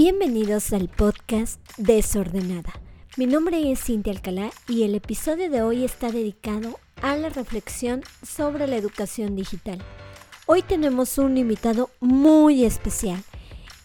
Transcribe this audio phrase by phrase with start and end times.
[0.00, 2.72] Bienvenidos al podcast Desordenada.
[3.16, 8.02] Mi nombre es Cintia Alcalá y el episodio de hoy está dedicado a la reflexión
[8.22, 9.82] sobre la educación digital.
[10.46, 13.24] Hoy tenemos un invitado muy especial.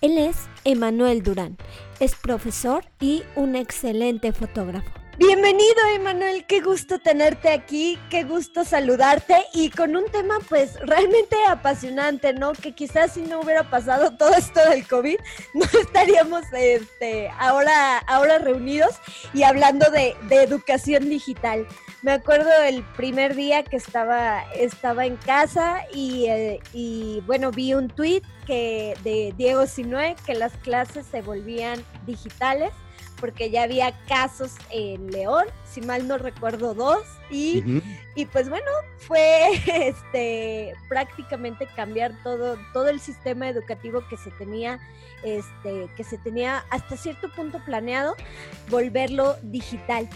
[0.02, 1.58] Él es Emanuel Durán.
[2.00, 5.03] Es profesor y un excelente fotógrafo.
[5.20, 6.44] Bienvenido, Emanuel.
[6.48, 12.54] Qué gusto tenerte aquí, qué gusto saludarte y con un tema pues realmente apasionante, ¿no?
[12.54, 15.18] Que quizás si no hubiera pasado todo esto del COVID,
[15.54, 18.96] no estaríamos este, ahora, ahora reunidos
[19.36, 21.68] y hablando de, educación digital.
[22.02, 27.76] Me acuerdo el primer día que estaba, estaba en casa y, eh, y bueno, vi
[27.76, 32.74] un tweet que, de Diego Sinue que las clases se volvían digitales
[33.24, 37.64] porque ya había casos en León, si mal no recuerdo dos, y,
[38.16, 44.78] y pues bueno, fue este prácticamente cambiar todo, todo el sistema educativo que se tenía,
[45.24, 48.18] este, que se tenía hasta cierto punto planeado,
[48.70, 50.10] volverlo digital.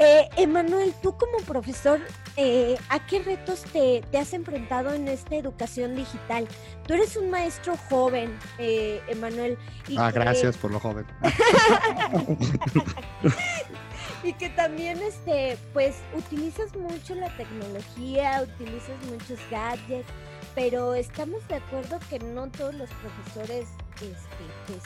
[0.00, 2.00] Eh, Emanuel, tú como profesor,
[2.36, 6.48] eh, ¿a qué retos te, has enfrentado en esta educación digital?
[6.86, 9.56] Tú eres un maestro joven, eh, Emanuel.
[9.96, 11.06] ah, gracias por lo joven.
[14.24, 20.08] y que también, este, pues, utilizas mucho la tecnología, utilizas muchos gadgets,
[20.56, 24.82] pero estamos de acuerdo que no todos los profesores, este, pues,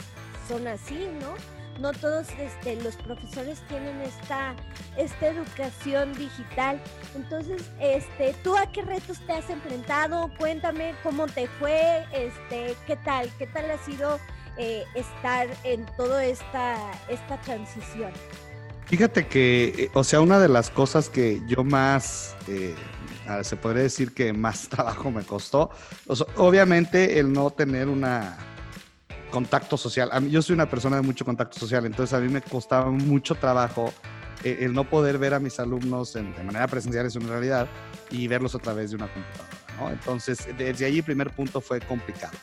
[0.47, 1.34] son así, ¿no?
[1.79, 4.55] No todos este, los profesores tienen esta,
[4.97, 6.81] esta educación digital.
[7.15, 10.31] Entonces, este, ¿tú a qué retos te has enfrentado?
[10.39, 14.19] Cuéntame cómo te fue, este, qué tal, qué tal ha sido
[14.56, 16.77] eh, estar en toda esta,
[17.09, 18.11] esta transición.
[18.87, 22.75] Fíjate que, eh, o sea, una de las cosas que yo más, eh,
[23.43, 25.71] se podría decir que más trabajo me costó,
[26.37, 28.37] obviamente el no tener una
[29.28, 30.11] contacto social.
[30.28, 33.93] Yo soy una persona de mucho contacto social, entonces a mí me costaba mucho trabajo
[34.44, 37.67] eh, el no poder ver a mis alumnos de manera presencial es una realidad
[38.11, 39.49] y verlos a través de una computadora.
[39.78, 39.91] ¿no?
[39.91, 42.37] Entonces, desde allí el primer punto fue complicado.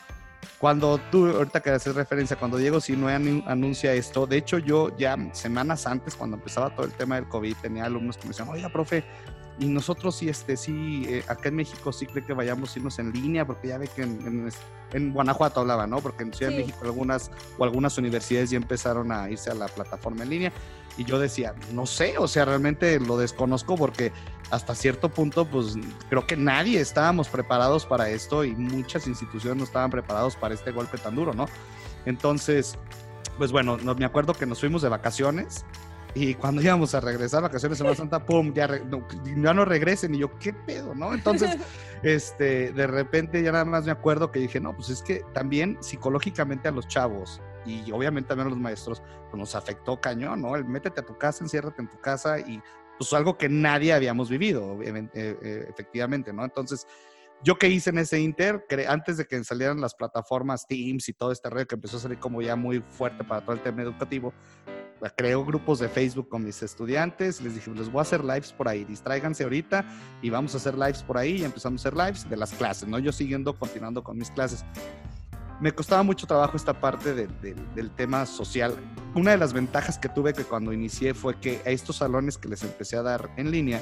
[0.57, 4.95] Cuando tú, ahorita que haces referencia, cuando Diego si no anuncia esto, de hecho yo
[4.97, 8.47] ya semanas antes, cuando empezaba todo el tema del COVID, tenía alumnos que me decían,
[8.49, 9.03] oiga, profe,
[9.57, 12.99] y nosotros sí, este, sí, eh, acá en México sí cree que vayamos a irnos
[12.99, 14.49] en línea, porque ya ve que en,
[14.91, 15.99] en, Guanajuato hablaba, ¿no?
[15.99, 19.67] Porque en Ciudad de México algunas o algunas universidades ya empezaron a irse a la
[19.67, 20.51] plataforma en línea.
[20.97, 24.11] Y yo decía, no sé, o sea, realmente lo desconozco porque
[24.51, 25.75] hasta cierto punto, pues
[26.09, 30.71] creo que nadie estábamos preparados para esto y muchas instituciones no estaban preparados para este
[30.71, 31.47] golpe tan duro, ¿no?
[32.05, 32.77] Entonces,
[33.37, 35.65] pues bueno, no, me acuerdo que nos fuimos de vacaciones
[36.15, 40.15] y cuando íbamos a regresar vacaciones de Semana Santa, pum, ya no, ya no regresen.
[40.15, 41.13] Y yo, ¿qué pedo, no?
[41.13, 41.57] Entonces,
[42.03, 45.77] este, de repente ya nada más me acuerdo que dije, no, pues es que también
[45.81, 50.55] psicológicamente a los chavos y obviamente también a los maestros, pues nos afectó cañón, ¿no?
[50.55, 52.61] El métete a tu casa, enciérrate en tu casa y
[52.97, 56.45] pues algo que nadie habíamos vivido, eh, eh, efectivamente, ¿no?
[56.45, 56.87] Entonces,
[57.43, 61.33] yo que hice en ese Inter, antes de que salieran las plataformas Teams y todo
[61.33, 64.33] este red que empezó a salir como ya muy fuerte para todo el tema educativo,
[65.09, 68.67] creo grupos de Facebook con mis estudiantes, les dije, les voy a hacer lives por
[68.67, 69.85] ahí, distráiganse ahorita
[70.21, 72.87] y vamos a hacer lives por ahí y empezamos a hacer lives de las clases,
[72.87, 72.99] ¿no?
[72.99, 74.65] Yo siguiendo, continuando con mis clases.
[75.61, 78.75] Me costaba mucho trabajo esta parte del tema social.
[79.13, 82.49] Una de las ventajas que tuve que cuando inicié fue que a estos salones que
[82.49, 83.81] les empecé a dar en línea,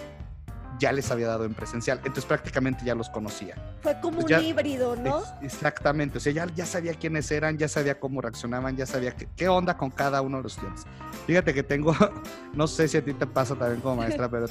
[0.80, 3.56] ya les había dado en presencial, entonces prácticamente ya los conocía.
[3.82, 5.24] Fue como un híbrido, ¿no?
[5.42, 9.48] exactamente, o sea, ya, ya sabía quiénes eran, ya sabía cómo reaccionaban, ya sabía qué,
[9.48, 10.86] onda con cada uno de los estudiantes.
[11.28, 11.96] Fíjate que tengo,
[12.54, 14.46] no sé si a ti te pasa también como maestra, pero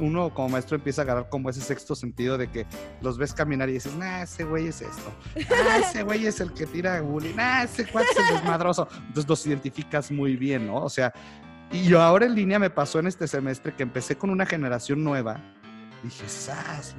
[0.00, 2.66] uno como maestro empieza a agarrar como ese sexto sentido de que
[3.00, 5.12] los ves caminar y dices, nah, ese güey es esto,
[5.50, 8.88] ah, ese güey es el que tira bullying, nah, ese cuate es el desmadroso.
[9.08, 10.76] Entonces los identificas muy bien, ¿no?
[10.76, 11.12] O sea,
[11.72, 15.04] y yo ahora en línea me pasó en este semestre que empecé con una generación
[15.04, 15.40] nueva.
[16.02, 16.96] Dije, ¡sas!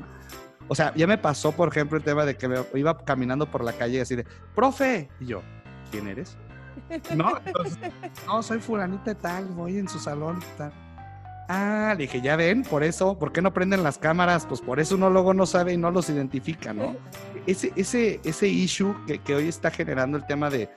[0.67, 3.63] O sea, ya me pasó, por ejemplo, el tema de que me iba caminando por
[3.63, 4.25] la calle así de,
[4.55, 5.09] profe.
[5.19, 5.41] Y yo,
[5.91, 6.37] ¿quién eres?
[7.15, 7.33] No,
[8.25, 10.71] no, soy fulanita tal, voy en su salón tal.
[11.49, 14.45] Ah, le dije, ya ven, por eso, ¿por qué no prenden las cámaras?
[14.45, 16.95] Pues por eso uno luego no sabe y no los identifica, ¿no?
[17.47, 20.69] Ese, ese, ese issue que, que hoy está generando el tema de,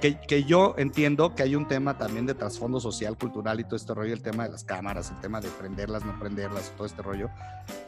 [0.00, 3.94] que, yo entiendo que hay un tema también de trasfondo social, cultural y todo este
[3.94, 7.30] rollo, el tema de las cámaras, el tema de prenderlas, no prenderlas, todo este rollo,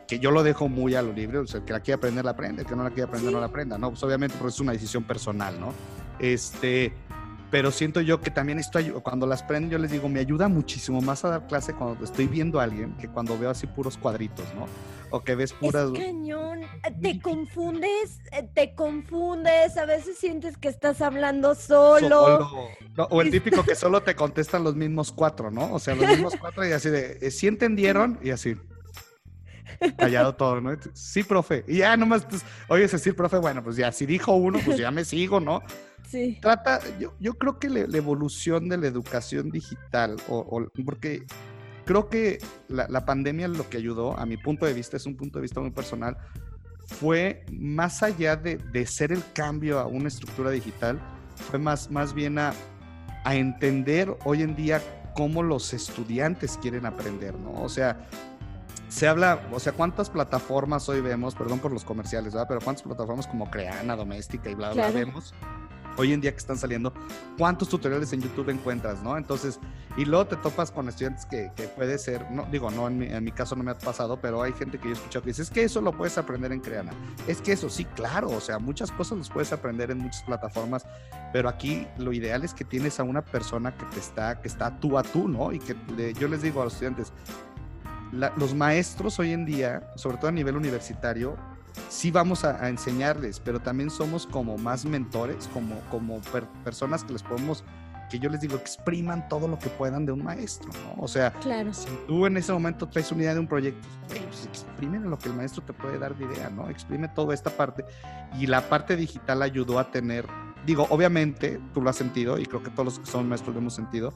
[0.07, 2.25] que yo lo dejo muy a lo libre, o sea, el que la quiera aprender,
[2.25, 3.91] la aprende, el que no la quiera aprender, no la aprenda, ¿no?
[3.91, 5.73] Pues obviamente, porque es una decisión personal, ¿no?
[6.19, 6.93] Este,
[7.51, 11.01] pero siento yo que también estoy, cuando las prendo, yo les digo, me ayuda muchísimo
[11.01, 14.47] más a dar clase cuando estoy viendo a alguien que cuando veo así puros cuadritos,
[14.55, 14.67] ¿no?
[15.15, 15.93] O que ves puras...
[15.95, 16.63] Es cañón,
[17.01, 22.69] te confundes, eh, te confundes, a veces sientes que estás hablando solo.
[22.97, 25.73] o el típico que solo te contestan los mismos cuatro, ¿no?
[25.73, 28.19] O sea, los mismos cuatro y así de, eh, ¿sí entendieron?
[28.25, 28.57] Y así
[29.97, 30.77] callado todo, ¿no?
[30.95, 31.65] Sí, profe.
[31.69, 34.91] Y ya nomás, pues, oyes decir, profe, bueno, pues ya, si dijo uno, pues ya
[34.91, 35.63] me sigo, ¿no?
[36.09, 36.39] Sí.
[36.43, 41.25] Trata, yo, yo creo que la, evolución de la educación digital, o, porque
[41.85, 42.39] creo que
[42.69, 45.61] la, pandemia lo que ayudó, a mi punto de vista, es un punto de vista
[45.61, 46.17] muy personal,
[46.87, 51.01] fue más allá de, de ser el cambio a una estructura digital,
[51.37, 52.53] fue más, más bien a,
[53.25, 54.83] a entender hoy en día
[55.15, 57.53] cómo los estudiantes quieren aprender, ¿no?
[57.63, 58.07] O sea,
[58.89, 61.35] se habla, o sea, ¿cuántas plataformas hoy vemos?
[61.35, 62.47] Perdón por los comerciales, ¿verdad?
[62.49, 65.35] Pero ¿cuántas plataformas como Creana, Doméstica y bla, bla, vemos?
[65.97, 66.93] Hoy en día que están saliendo,
[67.39, 69.17] ¿cuántos tutoriales en YouTube encuentras, no?
[69.17, 69.61] Entonces,
[69.97, 73.07] y luego te topas con estudiantes que, que puede ser, no, digo, no, en mi,
[73.07, 75.31] en mi, caso no me ha pasado, pero hay gente que yo he escuchado que
[75.31, 76.93] dice, es que eso lo puedes aprender en Creana.
[77.29, 80.85] Es que eso, sí, claro, o sea, muchas cosas las puedes aprender en muchas plataformas,
[81.33, 84.79] pero aquí lo ideal es que tienes a una persona que te está, que está
[84.81, 85.53] tú a tú, ¿no?
[85.53, 85.77] Y que
[86.15, 87.13] yo les digo a los estudiantes,
[88.37, 91.37] los maestros hoy en día, sobre todo a nivel universitario,
[91.89, 96.21] sí vamos a, enseñarles, pero también somos como más mentores, como, como
[96.63, 97.65] personas que les podemos,
[98.11, 101.03] que yo les digo, expriman todo lo que puedan de un maestro, ¿no?
[101.03, 101.33] O sea,
[101.73, 105.29] si tú en ese momento traes una idea de un proyecto, pues exprimen lo que
[105.29, 106.69] el maestro te puede dar de idea, ¿no?
[106.69, 107.85] Exprime toda esta parte.
[108.39, 110.27] Y la parte digital ayudó a tener,
[110.67, 113.61] digo, obviamente, tú lo has sentido, y creo que todos los que son maestros lo
[113.61, 114.15] hemos sentido,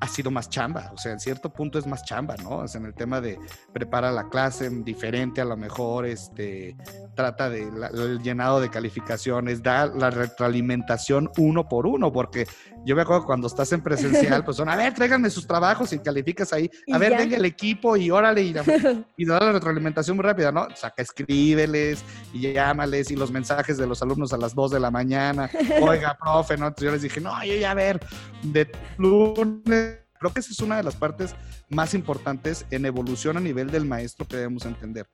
[0.00, 2.58] ha sido más chamba, o sea, en cierto punto es más chamba, ¿no?
[2.58, 3.38] O sea, en el tema de
[3.72, 6.76] prepara la clase diferente, a lo mejor, este,
[7.16, 12.46] trata de el llenado de calificaciones, da la retroalimentación uno por uno, porque
[12.84, 15.98] yo me acuerdo cuando estás en presencial, pues son, a ver, tráiganme sus trabajos y
[15.98, 18.54] calificas ahí, a ver, venga el equipo y órale, y,
[19.16, 20.62] y da la retroalimentación muy rápida, ¿no?
[20.62, 24.70] O sea, que escríbeles y llámales y los mensajes de los alumnos a las 2
[24.70, 25.50] de la mañana,
[25.82, 26.68] oiga, profe, ¿no?
[26.68, 27.98] Entonces yo les dije, no, yo ya a ver,
[28.42, 31.34] de lunes Creo que esa es una de las partes
[31.68, 35.08] más importantes en evolución a nivel del maestro que debemos entender.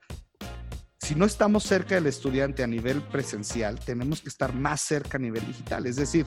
[1.03, 5.19] Si no estamos cerca del estudiante a nivel presencial, tenemos que estar más cerca a
[5.19, 5.85] nivel digital.
[5.85, 6.25] Es decir,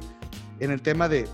[0.61, 1.27] en el tema de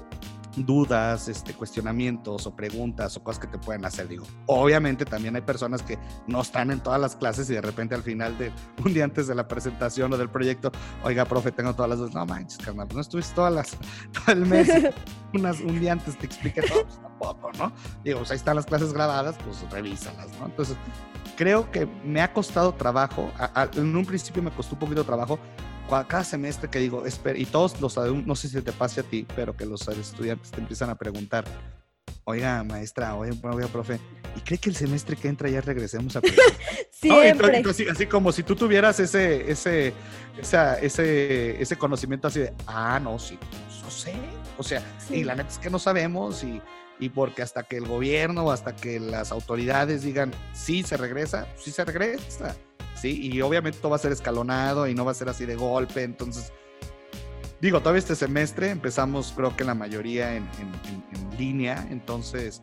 [0.59, 4.07] dudas, este, cuestionamientos o preguntas o cosas que te pueden hacer.
[4.07, 5.99] Digo, obviamente también hay personas que
[6.29, 8.53] no están en todas las clases y de repente al final de
[8.85, 10.71] un día antes de la presentación o del proyecto,
[11.03, 12.15] oiga, profe, tengo todas las dudas.
[12.15, 13.77] No manches, carnal, no estuviste todas las,
[14.13, 14.71] todo el mes,
[15.35, 17.73] unas, un día antes te expliqué todo, pues tampoco, ¿no?
[18.05, 20.47] Digo, pues ahí están las clases grabadas, pues revísalas, ¿no?
[20.47, 20.77] Entonces,
[21.37, 23.33] creo que me ha costado trabajo,
[23.75, 25.39] en un principio me costó un poquito de trabajo
[26.09, 27.05] cada semestre que digo,
[27.37, 30.51] y todos los alumnos, no sé si te pase a ti, pero que los estudiantes
[30.51, 31.45] te empiezan a preguntar,
[32.25, 34.01] oiga, maestra, oiga, oiga, profe,
[34.37, 36.21] ¿y cree que el semestre que entra ya regresemos a
[36.91, 37.63] Siempre.
[37.91, 39.93] así, como si tú tuvieras ese, ese,
[40.81, 43.39] ese, ese conocimiento así de, ah, no, sí,
[43.83, 44.15] no sé.
[44.57, 46.63] O sea, y la neta es que no sabemos y,
[47.03, 51.73] y porque hasta que el gobierno, hasta que las autoridades digan, sí, se regresa, sí
[51.73, 52.55] se regresa.
[53.03, 56.05] Y obviamente todo va a ser escalonado y no va a ser así de golpe,
[56.05, 56.53] entonces,
[57.61, 60.49] digo, todavía este semestre empezamos creo que la mayoría en,
[61.37, 62.63] línea, entonces,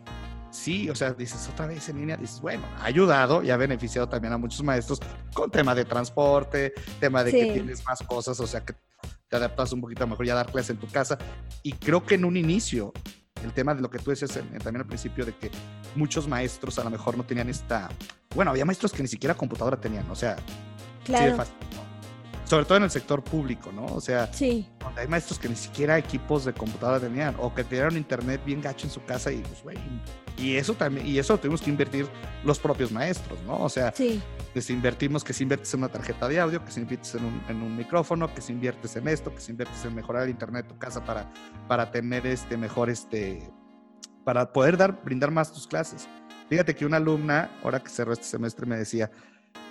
[0.51, 4.07] sí, o sea, dices otra vez en línea, dices, bueno, ha ayudado y ha beneficiado
[4.07, 5.01] también a muchos maestros
[5.33, 8.73] con tema de transporte, tema de que tienes más cosas, o sea, que
[9.27, 11.17] te adaptas un poquito mejor y a dar clases en tu casa.
[11.61, 12.93] Y creo que en un inicio
[13.43, 15.51] el tema de lo que tú decías también al principio, de que
[15.95, 17.89] muchos maestros a lo mejor no tenían esta...
[18.35, 20.35] Bueno, había maestros que ni siquiera computadora tenían, o sea,
[21.03, 21.43] claro.
[22.45, 23.85] Sobre todo en el sector público, ¿no?
[23.85, 24.67] O sea, sí.
[24.95, 28.87] hay maestros que ni siquiera equipos de computadora tenían, o que tenían internet bien gacho
[28.87, 29.77] en su casa y pues, güey,
[30.37, 32.07] y eso también, y eso tuvimos que invertir
[32.43, 33.61] los propios maestros, ¿no?
[33.61, 34.21] O sea, sí.
[34.55, 37.41] si invertimos que si inviertes en una tarjeta de audio, que si inviertes en un,
[37.49, 40.65] en un, micrófono, que si inviertes en esto, que si inviertes en mejorar el internet
[40.65, 41.31] de tu casa para,
[41.67, 43.51] para tener este mejor, este,
[44.23, 46.07] para poder dar, brindar más tus clases.
[46.49, 49.11] Fíjate que una alumna, ahora que cerró este semestre, me decía,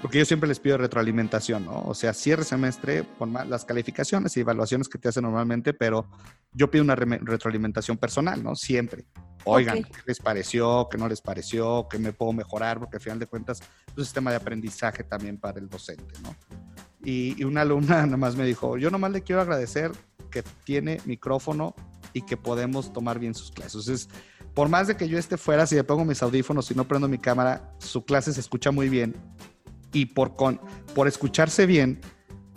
[0.00, 1.82] porque yo siempre les pido retroalimentación, ¿no?
[1.82, 6.08] O sea, cierre semestre con las calificaciones y evaluaciones que te hacen normalmente, pero
[6.52, 8.54] yo pido una retroalimentación personal, ¿no?
[8.54, 9.06] Siempre.
[9.50, 10.88] Oigan, ¿qué les pareció?
[10.90, 11.86] ¿Qué no les pareció?
[11.90, 12.78] ¿Qué me puedo mejorar?
[12.78, 16.34] Porque al final de cuentas es un sistema de aprendizaje también para el docente, ¿no?
[17.04, 19.92] Y, y una alumna nada más me dijo, yo nomás le quiero agradecer
[20.30, 21.74] que tiene micrófono
[22.12, 23.86] y que podemos tomar bien sus clases.
[23.86, 24.08] Entonces,
[24.54, 27.08] por más de que yo esté fuera, si le pongo mis audífonos y no prendo
[27.08, 29.14] mi cámara, su clase se escucha muy bien
[29.92, 30.34] y por,
[30.94, 32.00] por escucharse bien,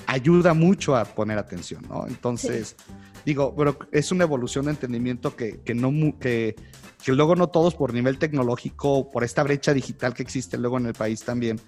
[0.08, 2.06] ayuda mucho a poner atención, ¿no?
[2.08, 2.76] Entonces,
[3.26, 6.56] digo, pero es una evolución de entendimiento que, que no, que,
[7.04, 10.88] que luego no todos por nivel tecnológico, por esta brecha digital que existe luego en
[10.88, 11.60] el país también,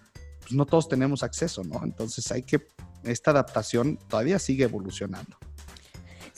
[0.42, 1.82] pues no todos tenemos acceso, ¿no?
[1.84, 2.66] Entonces hay que,
[3.04, 5.38] esta adaptación todavía sigue evolucionando.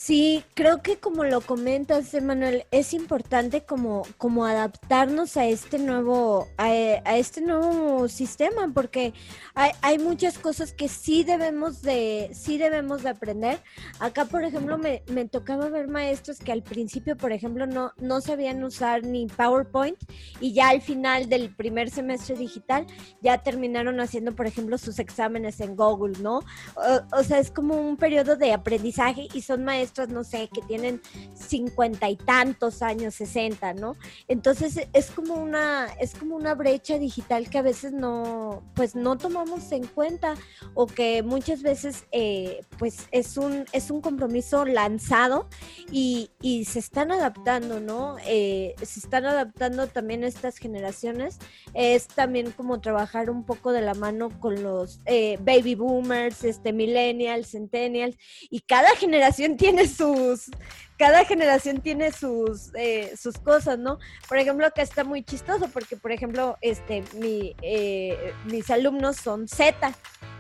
[0.06, 6.48] Sí, creo que como lo comentas, Emanuel, es importante como, como adaptarnos a este nuevo,
[6.58, 6.72] a,
[7.18, 9.16] este nuevo sistema, porque
[9.56, 13.64] hay, hay, muchas cosas que sí debemos de, sí debemos de aprender.
[14.00, 18.22] Acá, por ejemplo, me, me, tocaba ver maestros que al principio, por ejemplo, no, no
[18.22, 19.98] sabían usar ni PowerPoint
[20.40, 22.86] y ya al final del primer semestre digital
[23.24, 26.44] ya terminaron haciendo, por ejemplo, sus exámenes en Google, ¿no?
[26.76, 30.62] O, o sea, es como un periodo de aprendizaje y son maestros no sé, que
[30.62, 31.02] tienen
[31.34, 33.96] cincuenta y tantos años, sesenta, ¿no?
[34.28, 39.18] Entonces es como una, es como una brecha digital que a veces no, pues no
[39.18, 40.36] tomamos en cuenta
[40.74, 45.48] o que muchas veces eh, pues es un, es un compromiso lanzado
[45.92, 48.18] y, y se están adaptando, ¿no?
[48.26, 51.40] Eh, se están adaptando también estas generaciones.
[51.74, 56.74] Es también como trabajar un poco de la mano con los eh, baby boomers, este,
[56.74, 58.18] millennials, centennials,
[58.50, 60.50] y cada generación tiene sus,
[60.98, 64.00] cada generación tiene sus, eh, sus cosas, ¿no?
[64.28, 69.48] Por ejemplo, acá está muy chistoso porque, por ejemplo, este, mi, eh, mis alumnos son
[69.48, 69.94] Z,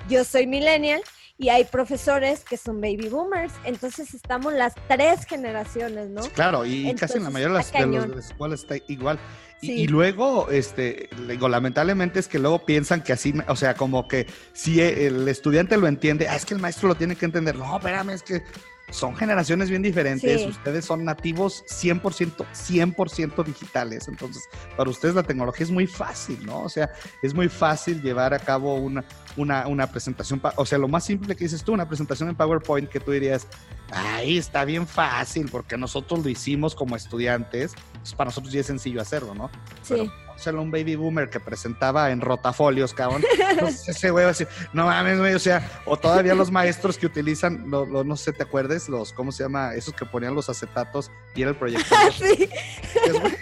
[0.07, 1.01] yo soy millennial
[1.37, 6.21] y hay profesores que son baby boomers, entonces estamos las tres generaciones, ¿no?
[6.29, 9.19] claro, y casi en la mayoría de las, de las escuelas está igual.
[9.61, 14.27] Y, luego, este, digo, lamentablemente es que luego piensan que así, o sea, como que
[14.53, 17.55] si el estudiante lo entiende, ah, es que el maestro lo tiene que entender.
[17.55, 18.43] No, espérame, es que
[18.89, 20.45] son generaciones bien diferentes.
[20.45, 24.07] Ustedes son nativos 100%, 100% digitales.
[24.07, 24.43] Entonces,
[24.77, 26.61] para ustedes la tecnología es muy fácil, ¿no?
[26.61, 29.03] O sea, es muy fácil llevar a cabo una,
[29.37, 30.41] una, una presentación.
[30.55, 33.47] O sea, lo más simple que dices tú, una presentación en PowerPoint que tú dirías,
[33.91, 37.73] ahí está bien fácil, porque nosotros lo hicimos como estudiantes.
[37.99, 39.49] Pues para nosotros ya es sencillo hacerlo, ¿no?
[39.81, 40.09] Sí
[40.45, 43.23] solo un baby boomer que presentaba en rotafolios, cabrón.
[43.87, 47.07] ese güey va a decir, no mames, güey, o sea, o todavía los maestros que
[47.07, 48.87] utilizan, lo, no sé, ¿te acuerdes?
[48.87, 49.73] Los, ¿cómo se llama?
[49.73, 51.97] Esos que ponían los acetatos y era el proyector.
[52.13, 52.47] sí.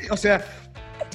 [0.09, 0.45] o sea,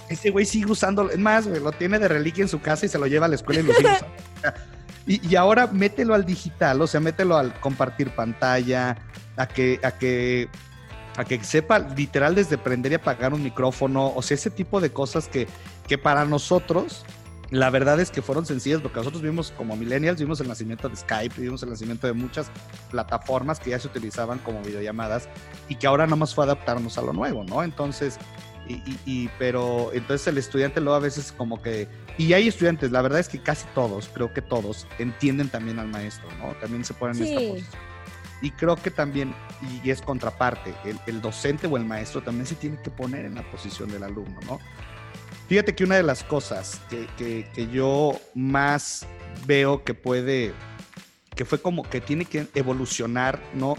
[0.09, 2.88] ese güey sigue usando, es más, güey, lo tiene de reliquia en su casa y
[2.88, 4.14] se lo lleva a la escuela y lo sigue usando.
[5.07, 8.95] Y, y, ahora mételo al digital, o sea, mételo al compartir pantalla,
[9.38, 10.50] a que, a que
[11.19, 14.93] a que sepa literal desde prender y apagar un micrófono, o sea, ese tipo de
[14.93, 15.49] cosas que,
[15.89, 17.05] que para nosotros,
[17.51, 20.95] la verdad es que fueron sencillas, porque nosotros vimos como millennials, vimos el nacimiento de
[20.95, 22.53] Skype, vimos el nacimiento de muchas
[22.93, 25.29] plataformas que ya se utilizaban como videollamadas
[25.69, 27.65] y que ahora nada más fue adaptarnos a lo nuevo, ¿no?
[27.65, 28.17] Entonces,
[28.69, 33.03] y, y, pero entonces el estudiante luego a veces como que, y hay estudiantes, la
[33.03, 36.55] verdad es que casi todos, creo que todos, entienden también al maestro, ¿no?
[36.61, 37.88] También se ponen en esta posición.
[38.40, 39.35] Y creo que también,
[39.83, 40.75] y es contraparte,
[41.07, 44.38] el, docente o el maestro también se tiene que poner en la posición del alumno,
[44.47, 44.61] ¿no?
[45.49, 49.07] Fíjate que una de las cosas que, que, yo más
[49.47, 50.52] veo que puede,
[51.35, 53.76] que fue como que tiene que evolucionar, ¿no?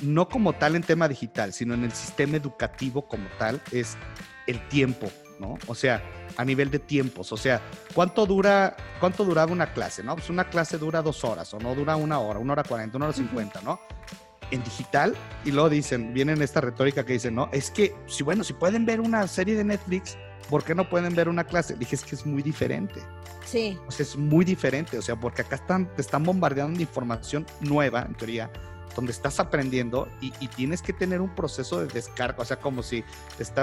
[0.00, 3.96] No como tal en tema digital, sino en el sistema educativo como tal, es
[4.46, 5.58] el tiempo, ¿no?
[5.66, 6.02] O sea,
[6.36, 7.32] a nivel de tiempos.
[7.32, 7.60] O sea,
[7.92, 10.02] ¿cuánto dura, cuánto duraba una clase?
[10.02, 10.14] ¿No?
[10.14, 13.06] Pues una clase dura dos horas, o no dura una hora, una hora cuarenta, una
[13.06, 13.80] hora cincuenta, ¿no?
[14.50, 18.44] En digital, y luego dicen, vienen esta retórica que dicen, no, es que, si bueno,
[18.44, 20.16] si pueden ver una serie de Netflix,
[20.48, 21.74] ¿por qué no pueden ver una clase?
[21.74, 23.00] Dije, es que es muy diferente.
[23.44, 23.78] Sí.
[23.86, 27.46] O sea, es muy diferente, o sea, porque acá están, te están bombardeando de información
[27.60, 28.50] nueva, en teoría,
[28.94, 33.04] donde estás aprendiendo y, tienes que tener un proceso de descarga, o sea, como si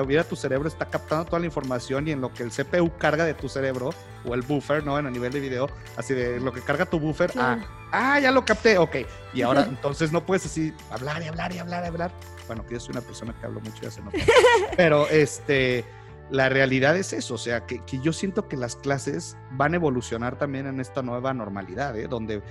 [0.03, 3.25] hubiera tu cerebro está captando toda la información y en lo que el CPU carga
[3.25, 3.91] de tu cerebro
[4.25, 4.97] o el buffer, ¿no?
[4.97, 7.59] En el nivel de video, así de lo que carga tu buffer, ah,
[7.91, 8.97] ah, ya lo capté, ok.
[9.33, 12.11] Y ahora entonces no puedes así hablar y hablar y hablar y hablar.
[12.47, 14.11] Bueno, que yo soy una persona que hablo mucho y hace no.
[14.77, 15.85] Pero este,
[16.31, 19.75] la realidad es eso, o sea, que, que yo siento que las clases van a
[19.75, 22.07] evolucionar también en esta nueva normalidad, ¿eh?
[22.07, 22.41] Donde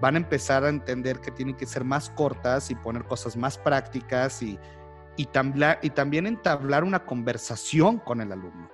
[0.00, 3.58] van a empezar a entender que tienen que ser más cortas y poner cosas más
[3.58, 4.58] prácticas y,
[5.16, 5.28] y,
[5.82, 8.70] y también entablar una conversación con el alumno.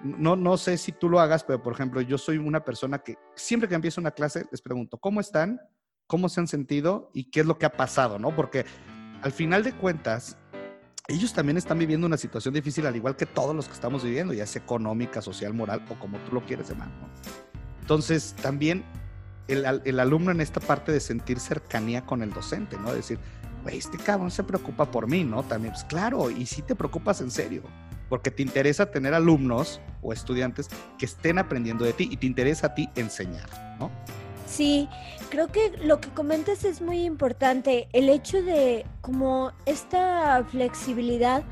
[0.00, 3.16] No, no sé si tú lo hagas, pero por ejemplo, yo soy una persona que
[3.34, 5.60] siempre que empiezo una clase les pregunto, ¿cómo están?
[6.06, 7.10] ¿Cómo se han sentido?
[7.14, 8.18] ¿Y qué es lo que ha pasado?
[8.18, 8.34] ¿no?
[8.34, 8.66] Porque
[9.22, 10.36] al final de cuentas,
[11.08, 14.34] ellos también están viviendo una situación difícil, al igual que todos los que estamos viviendo,
[14.34, 16.88] ya sea económica, social, moral o como tú lo quieres llamar.
[16.88, 17.08] ¿no?
[17.80, 18.84] Entonces, también
[19.48, 22.92] el, alumno en esta parte de sentir cercanía con el docente, ¿no?
[22.92, 23.18] Decir,
[23.68, 25.42] este cabrón se preocupa por mí, ¿no?
[25.42, 27.62] También, pues claro, y si te preocupas en serio,
[28.08, 32.68] porque te interesa tener alumnos o estudiantes que estén aprendiendo de ti y te interesa
[32.68, 33.48] a ti enseñar,
[33.78, 33.90] ¿no?
[34.46, 34.88] Sí,
[35.28, 41.44] creo que lo que comentas es muy importante, el hecho de como esta flexibilidad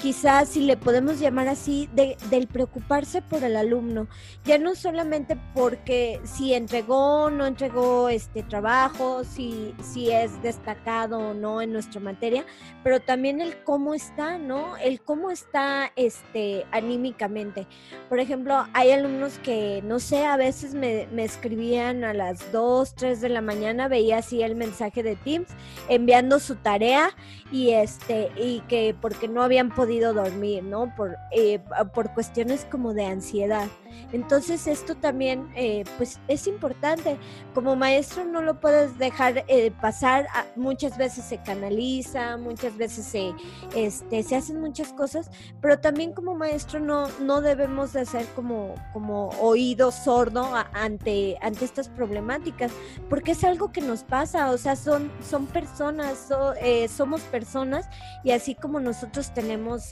[0.00, 4.08] quizás si le podemos llamar así, de, del preocuparse por el alumno,
[4.44, 11.18] ya no solamente porque si entregó o no entregó este trabajo, si, si es destacado
[11.18, 12.44] o no en nuestra materia,
[12.82, 14.76] pero también el cómo está, ¿no?
[14.78, 17.66] El cómo está este, anímicamente.
[18.08, 22.94] Por ejemplo, hay alumnos que, no sé, a veces me, me escribían a las 2,
[22.94, 25.48] 3 de la mañana, veía así el mensaje de Teams
[25.88, 27.10] enviando su tarea
[27.52, 30.94] y este y que porque no habían podido dormir, ¿no?
[30.94, 31.60] Por, eh,
[31.94, 33.68] por cuestiones como de ansiedad.
[34.12, 37.18] Entonces esto también eh, pues es importante.
[37.54, 40.26] Como maestro no lo puedes dejar eh, pasar.
[40.56, 43.32] muchas veces se canaliza, muchas veces se,
[43.74, 48.74] este, se hacen muchas cosas, pero también como maestro no, no debemos de ser como,
[48.92, 52.72] como oído sordo ante, ante estas problemáticas,
[53.10, 56.28] porque es algo que nos pasa, o sea, son, son personas,
[56.62, 57.88] eh, somos personas
[58.22, 59.88] y así como nosotros tenemos,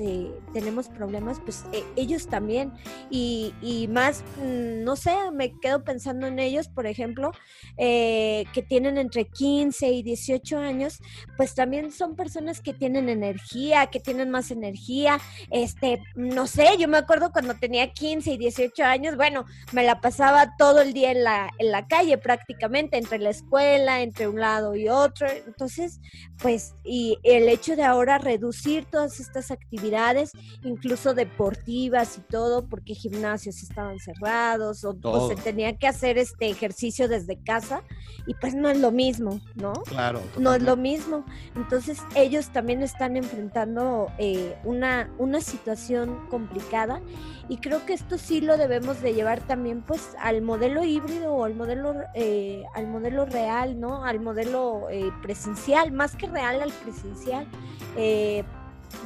[0.53, 1.65] tenemos problemas, pues
[1.97, 2.73] ellos también.
[3.11, 7.33] Y, y más, mm, no sé, me quedo pensando en ellos, por ejemplo,
[7.77, 11.01] eh, que tienen entre 15 y 18 años,
[11.37, 15.19] pues también son personas que tienen energía, que tienen más energía,
[15.51, 20.01] este, no sé, yo me acuerdo cuando tenía 15 y 18 años, bueno, me la
[20.01, 24.39] pasaba todo el día en la, en la calle prácticamente, entre la escuela, entre un
[24.39, 25.99] lado y otro, entonces,
[26.43, 32.95] pues, y el hecho de ahora reducir todas estas actividades, incluso deportivas y todo, porque
[32.95, 34.95] gimnasios estaban cerrados o,
[35.29, 37.83] se tenía que hacer este ejercicio desde casa
[38.27, 39.73] y pues no es lo mismo, ¿no?
[39.85, 40.21] Claro.
[40.39, 41.25] No es lo mismo.
[41.57, 47.01] Entonces ellos también están enfrentando eh, una, una situación complicada
[47.49, 51.45] y creo que esto sí lo debemos de llevar también pues al modelo híbrido o
[51.45, 54.05] al modelo, eh, al modelo real, ¿no?
[54.05, 57.47] Al modelo eh, presencial, más que real al presencial.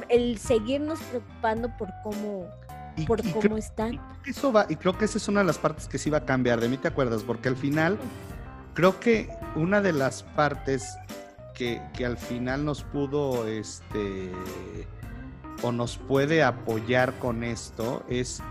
[0.09, 2.47] el seguirnos preocupando por cómo
[3.07, 3.99] por cómo están.
[4.25, 6.25] eso va, y creo que esa es una de las partes que sí va a
[6.25, 7.97] cambiar, de mí te acuerdas, porque al final
[8.75, 10.95] creo que una de las partes
[11.55, 14.31] que, que al final nos pudo, este,
[15.61, 18.41] o nos puede apoyar con esto es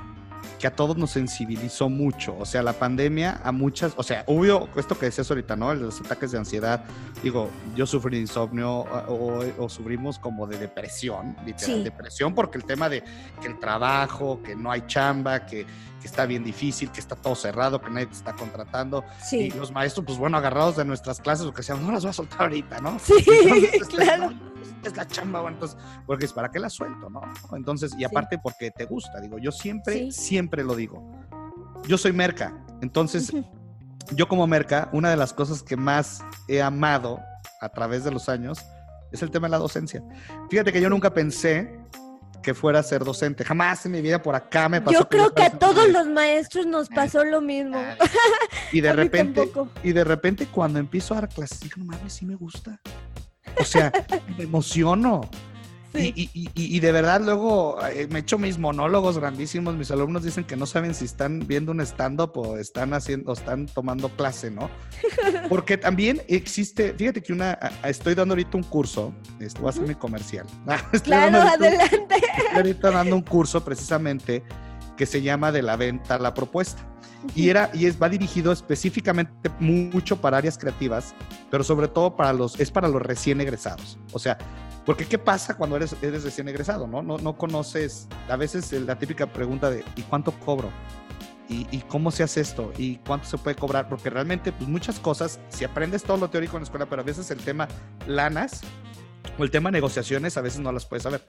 [0.58, 2.36] que a todos nos sensibilizó mucho.
[2.38, 5.74] O sea, la pandemia a muchas, o sea, hubo esto que decías ahorita, ¿no?
[5.74, 6.84] Los ataques de ansiedad.
[7.22, 12.88] Digo, yo sufrí de insomnio o, sufrimos como de depresión, literal, depresión, porque el tema
[12.88, 13.02] de
[13.40, 15.66] que el trabajo, que no hay chamba, que,
[16.02, 19.04] que está bien difícil, que está todo cerrado, que nadie te está contratando.
[19.30, 22.10] Y los maestros, pues bueno, agarrados de nuestras clases, lo que decían, no las voy
[22.10, 22.98] a soltar ahorita, ¿no?
[22.98, 23.14] Sí,
[23.88, 24.30] claro
[24.84, 27.22] es la chamba, bueno, entonces, porque es para qué la suelto, ¿no?
[27.52, 31.02] Entonces, y aparte porque te gusta, digo, yo siempre, siempre lo digo.
[31.86, 33.32] Yo soy merca, entonces,
[34.14, 37.20] yo como merca, una de las cosas que más he amado
[37.60, 38.58] a través de los años
[39.12, 40.02] es el tema de la docencia.
[40.50, 41.78] Fíjate que yo nunca pensé
[42.42, 43.44] que fuera a ser docente.
[43.44, 44.98] Jamás en mi vida por acá me pasó.
[44.98, 47.82] Yo creo que, a todos los maestros nos pasó lo mismo.
[48.72, 49.50] Y de repente,
[49.82, 52.80] y de repente cuando empiezo a dar clases, digo, no mames, sí me gusta.
[53.58, 53.92] O sea,
[54.38, 55.28] me emociono.
[55.94, 59.74] Y, de verdad luego eh, me echo mis monólogos grandísimos.
[59.74, 63.66] Mis alumnos dicen que no saben si están viendo un stand-up o están haciendo, están
[63.66, 64.70] tomando clase, ¿no?
[65.48, 69.86] Porque también existe, fíjate que una, estoy dando ahorita un curso, esto va a ser
[69.86, 70.46] mi comercial.
[71.04, 72.16] claro, adelante.
[72.16, 74.42] estoy ahorita dando un curso precisamente
[74.96, 76.86] que se llama de la venta a la propuesta.
[77.36, 81.14] Y, era, y es, va dirigido específicamente mucho para áreas creativas,
[81.50, 83.98] pero sobre todo para los, es para los recién egresados.
[84.12, 84.38] O sea,
[84.84, 86.86] porque ¿qué pasa cuando eres, eres recién egresado?
[86.86, 87.02] ¿no?
[87.02, 90.70] No, no conoces, a veces la típica pregunta de ¿y cuánto cobro?
[91.48, 92.72] ¿Y, ¿Y, cómo se hace esto?
[92.78, 93.88] ¿Y cuánto se puede cobrar?
[93.88, 97.04] Porque realmente, pues muchas cosas, si aprendes todo lo teórico en la escuela, pero a
[97.04, 97.68] veces el tema
[98.06, 98.62] lanas
[99.38, 101.28] o el tema negociaciones, a veces no las puedes saber.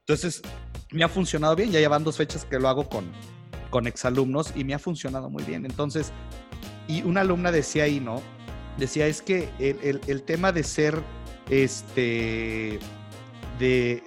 [0.00, 0.42] Entonces,
[0.90, 3.12] me ha funcionado bien, ya llevan dos fechas que lo hago con,
[3.70, 5.64] con exalumnos y me ha funcionado muy bien.
[5.64, 6.12] Entonces,
[6.88, 8.22] y una alumna decía ahí, ¿no?
[8.78, 11.02] Decía, es que el, tema de ser,
[11.50, 12.78] este,
[13.58, 14.02] de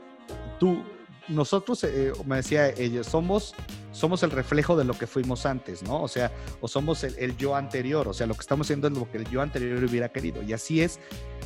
[0.60, 0.84] tú,
[1.28, 3.56] nosotros, eh, me decía ella, somos,
[3.91, 6.02] somos el reflejo de lo que fuimos antes, ¿no?
[6.02, 8.93] O sea, o somos el, el, yo anterior, o sea, lo que estamos haciendo es
[8.93, 10.43] lo que el yo anterior hubiera querido.
[10.43, 11.00] Y así es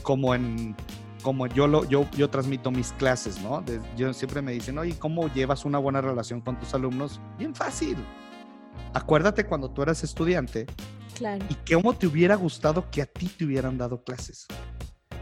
[0.04, 0.76] como en,
[1.22, 3.64] como yo, lo, yo, yo transmito mis clases, ¿no?
[3.98, 7.20] yo siempre me dicen, oye, ¿cómo llevas una buena relación con tus alumnos?
[7.38, 7.98] Bien fácil.
[8.94, 10.66] Acuérdate cuando tú eras estudiante
[11.16, 11.46] claro.
[11.50, 14.48] y cómo te hubiera gustado que a ti te hubieran dado clases.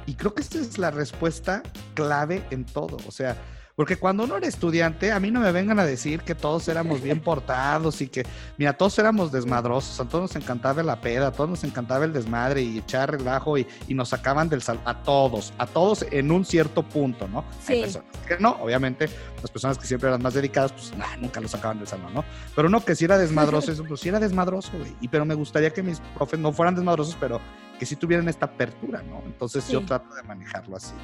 [0.08, 1.62] Y creo que esta es la respuesta
[1.94, 2.98] clave en todo.
[3.08, 3.36] O sea,
[3.78, 7.00] Porque cuando uno era estudiante, a mí no me vengan a decir que todos éramos
[7.00, 8.26] bien portados y que,
[8.58, 12.12] mira, todos éramos desmadrosos, a todos nos encantaba la peda, a todos nos encantaba el
[12.12, 16.32] desmadre y echar relajo y, y nos sacaban del salón, a todos, a todos en
[16.32, 17.46] un cierto punto, ¿no?
[17.62, 17.74] Sí.
[17.74, 19.10] Hay personas que no, obviamente,
[19.44, 22.26] las personas que siempre eran más dedicadas, pues nah, nunca lo sacaban del salón, ¿no?
[22.56, 24.96] Pero uno que sí era desmadroso, eso, pues sí era desmadroso, güey.
[25.02, 27.40] Y pero me gustaría que mis profes no fueran desmadrosos, pero
[27.78, 29.22] que sí tuvieran esta apertura, ¿no?
[29.24, 29.74] Entonces Sí.
[29.74, 30.96] yo trato de manejarlo así.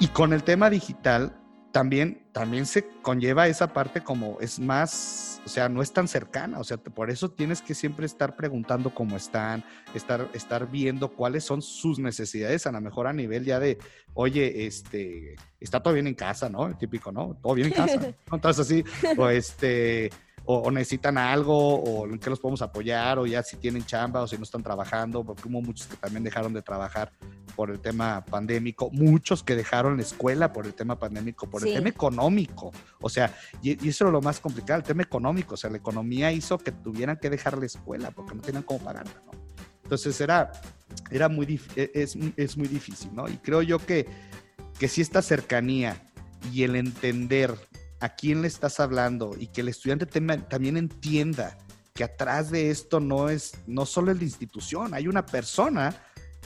[0.00, 1.36] Y con el tema digital,
[1.72, 6.58] también, también se conlleva esa parte como es más, o sea, no es tan cercana,
[6.58, 11.08] o sea, te- por eso tienes que siempre estar preguntando cómo están, estar, estar viendo
[11.12, 13.78] cuáles son sus necesidades, a lo mejor a nivel ya de,
[14.14, 16.66] oye, este, está todo bien en casa, ¿no?
[16.68, 17.38] El típico, ¿no?
[17.42, 17.96] Todo bien en casa.
[18.30, 18.34] ¿no?
[18.36, 18.84] Entonces así,
[19.16, 20.10] o este,
[20.50, 24.22] o, o necesitan algo, o en qué los podemos apoyar, o ya si tienen chamba,
[24.22, 27.12] o si no están trabajando, porque hubo muchos que también dejaron de trabajar
[27.54, 31.68] por el tema pandémico, muchos que dejaron la escuela por el tema pandémico, por Sí.
[31.68, 32.72] el tema económico.
[33.02, 35.52] O sea, y, y eso era lo más complicado, el tema económico.
[35.52, 38.80] O sea, la economía hizo que tuvieran que dejar la escuela porque no tenían cómo
[38.82, 39.32] pagarla, ¿no?
[39.82, 40.50] Entonces era,
[41.10, 43.28] era muy, e- es, es muy difícil, ¿no?
[43.28, 44.06] Y creo yo que,
[44.78, 46.10] que si esta cercanía
[46.54, 47.54] y el entender
[48.00, 51.58] a quién le estás hablando y que el estudiante también entienda
[51.94, 55.96] que atrás de esto no es, no solo es la institución, hay una persona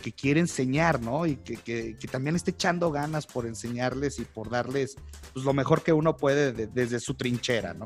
[0.03, 1.27] que quiere enseñar, ¿no?
[1.27, 4.97] Y que, que- también esté echando ganas por enseñarles y por darles
[5.35, 7.85] pues, lo mejor que uno puede de- desde su trinchera, ¿no?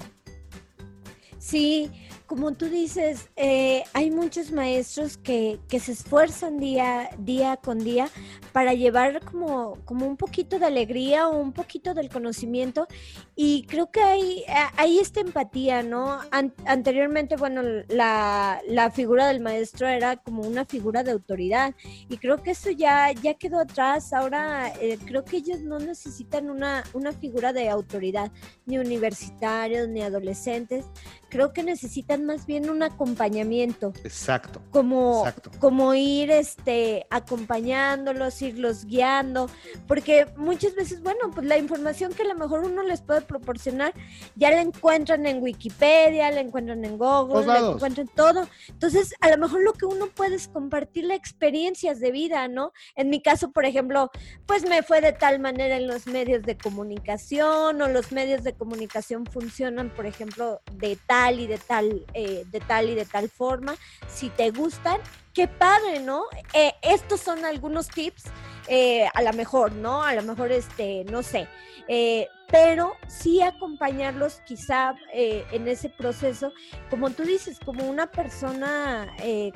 [1.39, 1.91] Sí,
[2.27, 8.09] como tú dices, eh, hay muchos maestros que, que se esfuerzan día, día con día
[8.53, 12.89] para llevar como, como un poquito de alegría o un poquito del conocimiento
[13.37, 14.45] y creo que hay,
[14.77, 16.19] hay esta empatía, ¿no?
[16.31, 21.75] An- anteriormente, bueno, la, la figura del maestro era como una figura de autoridad
[22.09, 24.13] y creo que eso ya, ya quedó atrás.
[24.13, 28.33] Ahora eh, creo que ellos no necesitan una, una figura de autoridad,
[28.65, 30.87] ni universitarios, ni adolescentes.
[31.29, 35.51] Creo que necesitan más bien un acompañamiento, Exacto, como, exacto.
[35.59, 39.49] como ir este, acompañándolos, irlos guiando,
[39.87, 43.93] porque muchas veces, bueno, pues la información que a lo mejor uno les puede proporcionar
[44.35, 48.49] ya la encuentran en Wikipedia, la encuentran en Google, la encuentran todo.
[48.69, 52.73] Entonces, a lo mejor lo que uno puede es compartir las experiencias de vida, ¿no?
[52.95, 54.11] En mi caso, por ejemplo,
[54.47, 58.55] pues me fue de tal manera en los medios de comunicación o los medios de
[58.55, 63.29] comunicación funcionan, por ejemplo, de tal y de tal, eh, de tal y de tal
[63.29, 63.77] forma.
[64.09, 65.01] Si te gustan,
[65.35, 66.25] qué padre, ¿no?
[66.55, 68.25] Eh, estos son algunos tips,
[68.69, 70.03] eh, a lo mejor, ¿no?
[70.03, 71.49] A lo mejor, este, no sé,
[71.89, 76.53] eh, pero sí acompañarlos quizá eh, en ese proceso,
[76.91, 79.09] como tú dices, como una persona,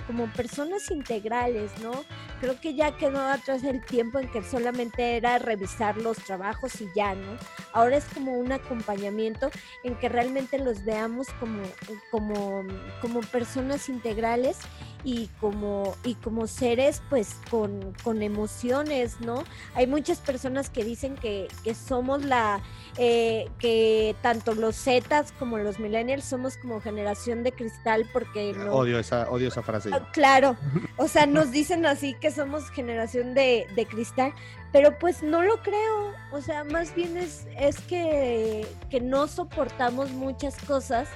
[0.07, 1.93] como personas integrales, ¿no?
[2.41, 6.89] Creo que ya quedó atrás el tiempo en que solamente era revisar los trabajos y
[6.97, 7.37] ya, ¿no?
[7.73, 9.51] Ahora es como un acompañamiento
[9.85, 11.63] en que realmente los veamos como,
[12.11, 12.65] como,
[13.01, 14.59] como personas integrales
[15.05, 19.45] y como, y como seres pues con, con emociones, ¿no?
[19.75, 22.61] Hay muchas personas que dicen que, que somos la,
[22.97, 28.73] eh, que tanto los Zetas como los millennials somos como generación de cristal porque no,
[28.73, 29.91] Odio esa, odio esa frase.
[29.93, 30.57] Ah, Claro,
[30.97, 34.35] o sea, nos dicen así que somos generación de, de cristal,
[34.73, 40.11] pero pues no lo creo, o sea, más bien es, es que, que no soportamos
[40.11, 41.09] muchas cosas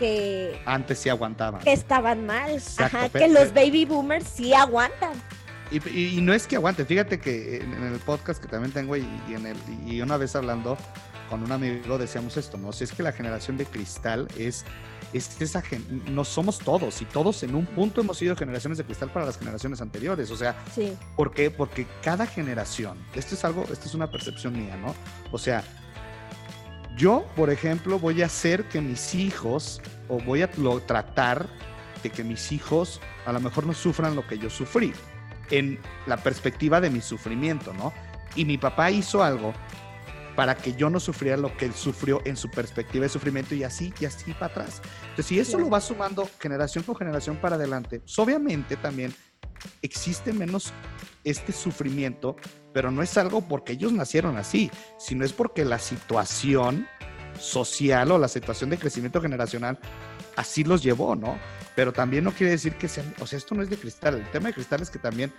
[0.00, 1.60] que, Antes sí aguantaban.
[1.62, 5.12] que estaban mal, Exacto, ajá, pero- que los baby boomers sí aguantan.
[5.70, 8.72] Y, y- y no es que aguante, fíjate que en, en el podcast que también
[8.72, 10.76] tengo y, y en el, y una vez hablando
[11.28, 12.72] con un amigo decíamos esto, ¿no?
[12.72, 14.64] Si es que la generación de cristal es,
[15.12, 18.84] es esa gen- no somos todos y todos en un punto hemos sido generaciones de
[18.84, 21.52] cristal para las generaciones anteriores, o sea, Sí, ¿por qué?
[21.52, 24.92] Porque cada generación, esto es algo, esto es una percepción mía, ¿no?
[25.30, 25.62] O sea,
[26.96, 31.46] yo, por ejemplo, voy a hacer que mis hijos, o voy a lo- tratar
[32.02, 34.92] de que mis hijos a lo mejor no sufran lo que yo sufrí,
[35.50, 37.92] en la perspectiva de mi sufrimiento, ¿no?
[38.36, 39.52] Y mi papá hizo algo
[40.36, 43.64] para que yo no sufriera lo que él sufrió en su perspectiva de sufrimiento y
[43.64, 44.80] así, y así para atrás.
[45.02, 45.64] Entonces, si eso Claro.
[45.64, 49.12] lo va sumando generación con generación para adelante, pues obviamente también
[49.82, 50.72] existe menos
[51.24, 52.36] este sufrimiento,
[52.72, 56.86] pero no es algo porque ellos nacieron así, sino es porque la situación
[57.38, 59.78] social o la situación de crecimiento generacional
[60.36, 61.38] así los llevó, ¿no?
[61.74, 64.30] Pero también no quiere decir que sean, o sea, esto no es de cristal, el
[64.30, 65.32] tema de cristal es que también,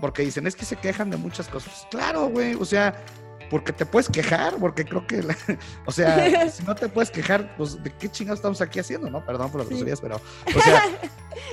[0.00, 1.86] porque dicen, es que se quejan de muchas cosas.
[1.90, 2.94] Claro, güey, o sea,
[3.50, 5.36] porque te puedes quejar, porque creo que, la-
[5.86, 9.24] o sea, si no te puedes quejar, pues de qué chingados estamos aquí haciendo, ¿no?
[9.26, 9.74] Perdón por las Sí.
[9.74, 10.16] groserías, pero,
[10.56, 10.82] o sea,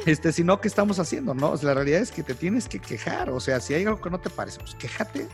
[0.05, 1.51] este, si no, ¿qué estamos haciendo, no?
[1.51, 3.99] O sea, la realidad es que te tienes que quejar, o sea, si hay algo
[3.99, 5.27] que no te parece, pues quéjate.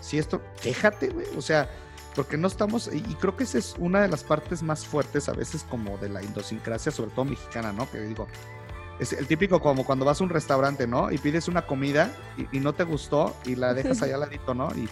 [0.00, 1.68] Si esto, quéjate, güey, o sea,
[2.14, 5.32] porque no estamos, y creo que esa es una de las partes más fuertes a
[5.32, 7.88] veces como de la idiosincrasia, sobre todo mexicana, ¿no?
[7.90, 8.26] Que digo,
[8.98, 11.12] es el típico como cuando vas a un restaurante, ¿no?
[11.12, 12.10] Y pides una comida
[12.52, 14.68] y, no te gustó y la dejas allá al ladito, ¿no?
[14.74, 14.88] Y,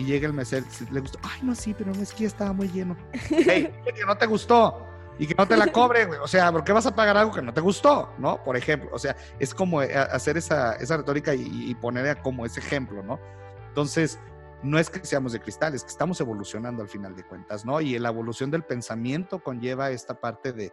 [0.00, 2.52] y llega el mesero, le gustó, ay, no, sí, pero no es que ya estaba
[2.52, 2.96] muy lleno.
[3.28, 4.86] Hey, que no te gustó
[5.18, 6.18] y que no te la cobre, güey.
[6.20, 8.42] O sea, ¿por qué vas a pagar algo que no te gustó, no?
[8.42, 12.46] Por ejemplo, o sea, es como eh, hacer esa, esa retórica y, y poner como
[12.46, 13.20] ese ejemplo, ¿no?
[13.68, 14.18] Entonces,
[14.62, 17.80] no es que seamos de cristal, es que estamos evolucionando al final de cuentas, ¿no?
[17.80, 20.72] Y la evolución del pensamiento conlleva esta parte de,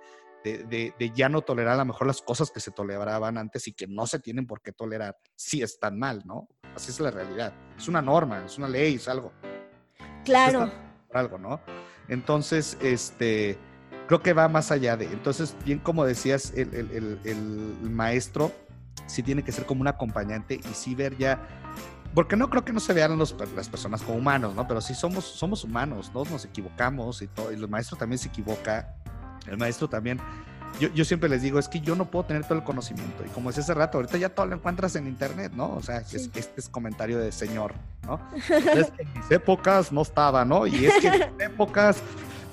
[0.67, 3.87] de, ya no tolerar a lo mejor las cosas que se toleraban antes y que
[3.87, 6.47] no se tienen por qué tolerar si están mal, ¿no?
[6.75, 7.53] Así es la realidad.
[7.77, 9.33] Es una norma, es una ley, es algo.
[10.23, 10.71] Claro.
[11.13, 11.61] algo, ¿no?
[12.07, 13.57] Entonces, este,
[14.07, 15.05] creo que va más allá de.
[15.05, 18.51] Entonces, bien como decías, el, el, el, maestro
[19.05, 21.39] sí tiene que ser como un acompañante y sí ver ya
[22.17, 24.67] porque no creo que no se vean los, las personas como humanos, ¿no?
[24.67, 28.29] Pero sí somos, somos humanos, todos nos equivocamos y, todo, y el maestro también se
[28.29, 28.95] equivoca
[29.47, 30.19] el maestro también.
[30.79, 33.23] Yo, yo, siempre les digo, es que yo no puedo tener todo el conocimiento.
[33.25, 35.73] Y como es ese rato, ahorita ya todo lo encuentras en internet, ¿no?
[35.73, 37.73] O sea, es, este es comentario de señor,
[38.05, 38.19] ¿no?
[38.35, 40.67] es que en mis épocas no estaba, ¿no?
[40.67, 42.03] Y es que en mis épocas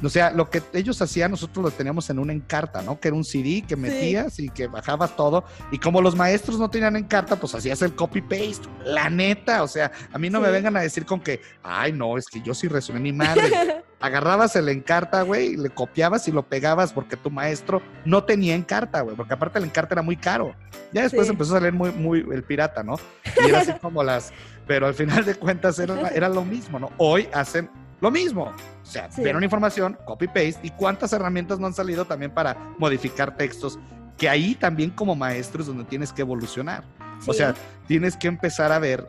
[0.05, 2.99] o sea, lo que ellos hacían, nosotros lo teníamos en una encarta, ¿no?
[2.99, 5.45] Que era un CD que metías y que bajabas todo.
[5.71, 8.69] Y como los maestros no tenían encarta, pues hacías el copy-paste.
[8.85, 12.19] La neta, o sea, a mí no me vengan a decir con que, ay, no,
[12.19, 13.83] es que yo sí resumí mi madre.
[14.01, 19.01] Agarrabas el encarta, güey, le copiabas y lo pegabas porque tu maestro no tenía encarta,
[19.01, 20.55] güey, porque aparte el encarta era muy caro.
[20.93, 22.97] Ya después empezó a salir muy, muy el pirata, ¿no?
[23.43, 24.33] Y era así como las.
[24.67, 26.91] Pero al final de cuentas era, era lo mismo, ¿no?
[26.99, 28.53] Hoy hacen lo mismo.
[28.85, 29.23] O sea, sí.
[29.23, 33.79] una información, copy-paste, y cuántas herramientas no han salido también para modificar textos,
[34.19, 36.85] que ahí también como maestro es donde tienes que evolucionar.
[37.27, 37.55] O sea,
[37.87, 39.09] tienes que empezar a ver.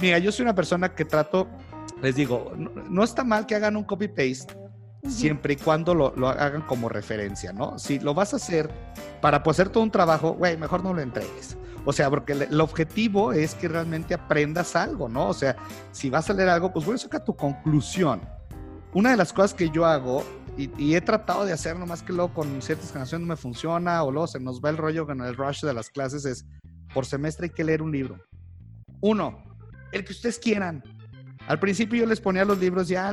[0.00, 1.46] Mira, yo soy una persona que trato,
[2.02, 4.56] les digo, no, está mal que hagan un copy-paste,
[5.06, 7.78] siempre y cuando lo, lo, hagan como referencia, ¿no?
[7.78, 8.70] Si lo vas a hacer
[9.20, 11.58] para pues, hacer todo un trabajo, güey, mejor no lo entregues.
[11.84, 15.28] O sea, porque el, objetivo es que realmente aprendas algo, ¿no?
[15.28, 15.56] O sea,
[15.92, 18.22] si vas a leer algo, pues bueno, saca tu conclusión.
[18.94, 20.24] Una de las cosas que yo hago,
[20.56, 24.12] y, he tratado de hacer, nomás que luego con ciertas generaciones no me funciona, o
[24.12, 26.46] luego se nos va el rollo con el rush de las clases, es
[26.94, 28.24] por semestre hay que leer un libro.
[29.00, 29.42] Uno,
[29.90, 30.82] el que ustedes quieran.
[31.48, 33.12] Al principio yo les ponía los libros ya,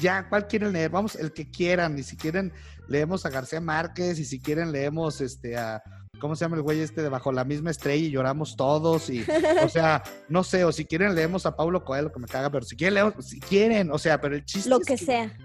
[0.00, 0.90] ya, ¿cuál quieren leer?
[0.90, 1.98] Vamos, el que quieran.
[1.98, 2.52] Y si quieren,
[2.86, 5.82] leemos a García Márquez, y si quieren, leemos este, a
[6.20, 9.10] ¿cómo se llama el güey este de bajo la misma estrella y lloramos todos?
[9.10, 9.24] Y,
[9.62, 12.64] o sea, no sé, o si quieren leemos a Pablo Coelho, que me caga, pero
[12.64, 15.36] si quieren leemos, si quieren, o sea, pero el chiste Lo que, sea.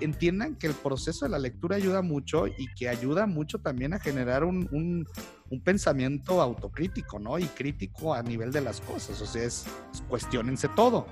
[0.00, 3.98] entiendan que el proceso de la lectura ayuda mucho y que ayuda mucho también a
[3.98, 5.06] generar un, un,
[5.62, 7.38] pensamiento autocrítico, ¿no?
[7.38, 11.06] Y crítico a nivel de las cosas, o sea, es, es cuestionense todo.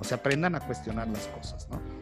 [0.00, 1.99] O sea, aprendan a cuestionar las cosas, ¿no?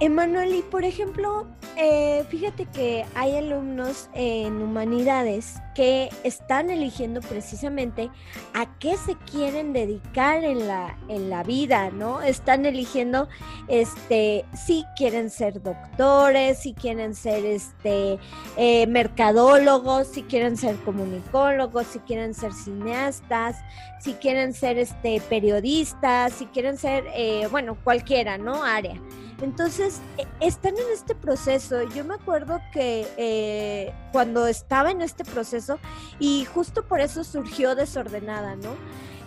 [0.00, 8.10] Emanuel, y por ejemplo, eh, fíjate que hay alumnos en humanidades que están eligiendo precisamente
[8.54, 12.22] a qué se quieren dedicar en la, en la vida, ¿no?
[12.22, 13.28] Están eligiendo,
[13.68, 18.18] este, si quieren ser doctores, si quieren ser, este,
[18.56, 23.56] eh, mercadólogos, si quieren ser comunicólogos, si quieren ser cineastas,
[24.00, 28.64] si quieren ser, este, periodistas, si quieren ser, eh, bueno, cualquiera, ¿no?
[28.64, 28.98] Área.
[29.42, 31.82] Entonces, e, están en este proceso.
[31.94, 35.78] Yo me acuerdo que eh, cuando estaba en este proceso,
[36.18, 38.74] y justo por eso surgió desordenada, ¿no?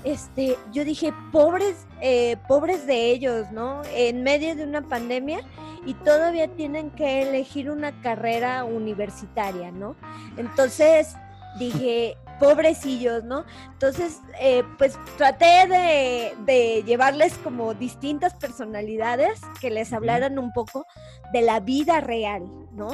[0.03, 3.81] Este, yo dije, pobres, eh, pobres de ellos, ¿no?
[3.93, 5.39] En medio de una pandemia
[5.85, 9.95] y todavía tienen que elegir una carrera universitaria, ¿no?
[10.37, 11.15] Entonces
[11.57, 13.45] dije, pobrecillos, ¿no?
[13.73, 20.85] Entonces, eh, pues traté de, llevarles como distintas personalidades que les hablaran un poco
[21.31, 22.43] de la vida real,
[22.75, 22.89] ¿no?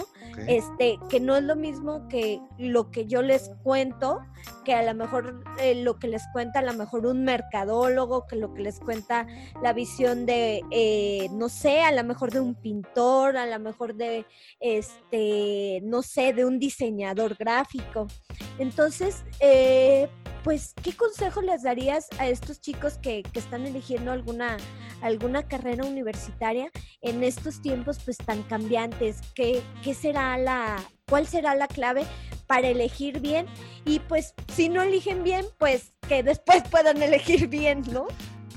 [0.48, 4.20] Este, que no es lo mismo que lo que yo les cuento,
[4.66, 8.36] que a lo mejor eh, lo que les cuenta a lo mejor un mercadólogo, que
[8.36, 9.28] lo que les cuenta
[9.62, 13.96] la visión de, eh, no sé, a lo mejor de un pintor, a lo mejor
[13.96, 14.26] de,
[14.60, 18.08] este, no sé, de un diseñador gráfico.
[18.58, 20.10] Entonces, eh,
[20.44, 24.58] pues, ¿qué consejo les darías a estos chicos que, están eligiendo alguna,
[25.02, 26.70] alguna carrera universitaria
[27.02, 29.22] en estos tiempos pues tan cambiantes?
[29.34, 32.06] ¿Qué, qué será la, cuál será la clave
[32.48, 33.46] para elegir bien?
[33.86, 38.08] Y pues, si no eligen bien, pues que después puedan elegir bien, ¿no?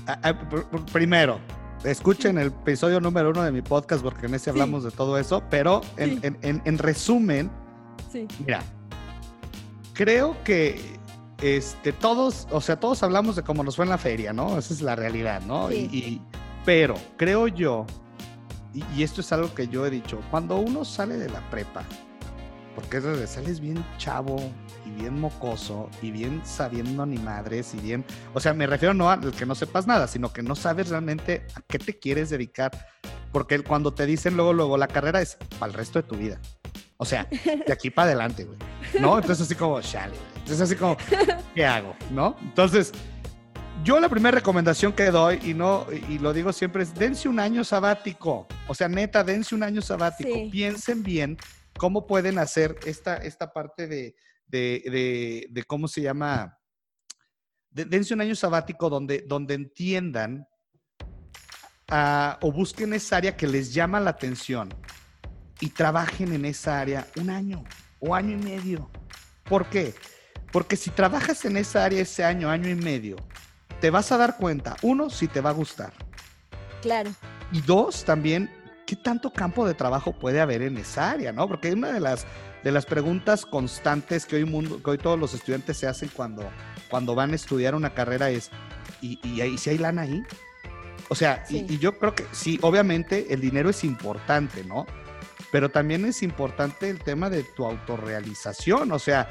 [0.07, 0.49] Ah, ah,
[0.91, 1.39] primero,
[1.83, 5.43] escuchen el episodio número uno de mi podcast porque en ese hablamos de todo eso,
[5.49, 7.51] pero en, resumen,
[8.45, 8.61] mira,
[9.93, 10.99] creo que
[11.41, 14.57] este, todos, o sea, todos hablamos de cómo nos fue en la feria, ¿no?
[14.57, 15.71] Esa es la realidad, ¿no?
[15.71, 16.21] Y,
[16.65, 17.85] pero creo yo
[18.73, 21.83] y, esto es algo que yo he dicho, cuando uno sale de la prepa,
[22.75, 24.37] porque es donde sales bien chavo
[24.85, 29.11] y bien mocoso y bien sabiendo ni madres y bien, o sea, me refiero no
[29.11, 32.71] a que no sepas nada, sino que no sabes realmente a qué te quieres dedicar,
[33.31, 36.39] porque cuando te dicen luego, luego, la carrera es para el resto de tu vida.
[36.97, 37.27] O sea,
[37.65, 38.57] de aquí para adelante, güey.
[38.99, 39.17] ¿No?
[39.17, 40.97] Entonces así como, chale, Entonces así como,
[41.55, 41.95] ¿qué hago?
[42.11, 42.35] ¿No?
[42.41, 42.91] Entonces,
[43.83, 47.39] yo la primera recomendación que doy, y no, y lo digo siempre, es dense un
[47.39, 48.47] año sabático.
[48.67, 50.49] O sea, neta, dense un año sabático.
[50.51, 51.37] Piensen bien
[51.77, 54.15] cómo pueden hacer esta, esta parte de,
[54.47, 56.57] de, de, cómo se llama.
[57.71, 60.47] dense un año sabático donde, donde entiendan
[61.89, 64.69] ah, o busquen esa área que les llama la atención
[65.63, 67.63] y trabajen en esa área un año
[68.01, 68.89] o año y medio.
[69.45, 69.95] ¿Por qué?
[70.51, 73.15] Porque si trabajas en esa área ese año, año y medio,
[73.79, 75.93] te vas a dar cuenta, uno, si te va a gustar.
[76.81, 77.11] Claro.
[77.53, 78.51] Y dos, también,
[78.85, 81.31] ¿qué tanto campo de trabajo puede haber en esa área?
[81.31, 81.47] ¿no?
[81.47, 82.27] Porque una de las,
[82.61, 86.43] de las preguntas constantes que hoy, mundo, que hoy todos los estudiantes se hacen cuando,
[86.89, 88.51] cuando van a estudiar una carrera es,
[89.01, 90.23] ¿y, y, si hay lana ahí?
[91.07, 94.85] O sea, y, y, yo creo que sí, obviamente el dinero es importante, ¿no?
[95.53, 99.29] Pero también es importante el tema de tu autorrealización, o sea,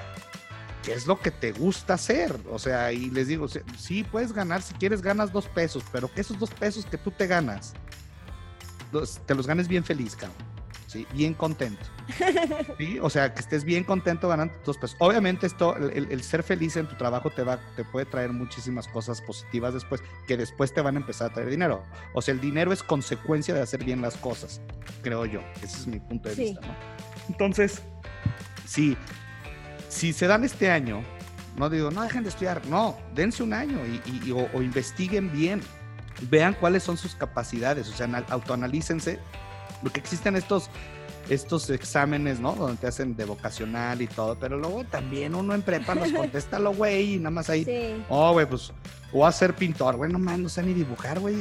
[0.85, 2.39] qué es lo que te gusta hacer.
[2.49, 6.21] O sea, y les digo, sí, puedes ganar, si quieres ganas dos pesos, pero que
[6.21, 7.75] esos dos pesos que tú te ganas,
[9.27, 10.52] te los ganes bien feliz, cabrón.
[10.93, 11.83] Sí, bien contento.
[12.77, 12.99] ¿Sí?
[13.01, 14.95] O sea, que estés bien contento ganando dos pesos.
[15.01, 19.23] Obviamente esto, el, ser feliz en tu trabajo te va, te puede traer muchísimas cosas
[19.23, 21.83] positivas después, que después te van a empezar a traer dinero.
[22.13, 24.61] O sea, el dinero es consecuencia de hacer bien las cosas,
[25.01, 25.41] creo yo.
[25.63, 26.75] Ese es mi punto de vista, ¿no?
[27.31, 27.81] Entonces,
[28.67, 28.95] sí,
[29.89, 31.03] si se dan este año,
[31.57, 35.63] no digo, no dejen de estudiar, no, dense un año y, o, investiguen bien,
[36.29, 39.21] vean cuáles son sus capacidades, o sea, autoanalícense,
[39.83, 40.71] porque existen estos,
[41.29, 42.55] estos exámenes, ¿no?
[42.55, 46.59] Donde te hacen de vocacional y todo, pero luego también uno en prepa nos contesta
[46.59, 48.73] lo güey y nada más ahí, oh, güey, pues,
[49.12, 51.37] o a ser pintor, güey, no mames, no sé ni dibujar, güey,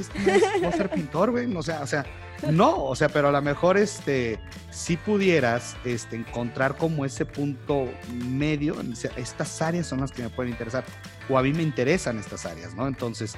[0.64, 2.06] o a ser pintor, güey, no sé, o sea,
[2.50, 4.40] no, o sea, pero a lo mejor este,
[4.72, 8.76] si pudieras este, encontrar como ese punto medio,
[9.16, 10.84] estas áreas son las que me pueden interesar,
[11.30, 12.88] o a mí me interesan estas áreas, ¿no?
[12.88, 13.36] Entonces,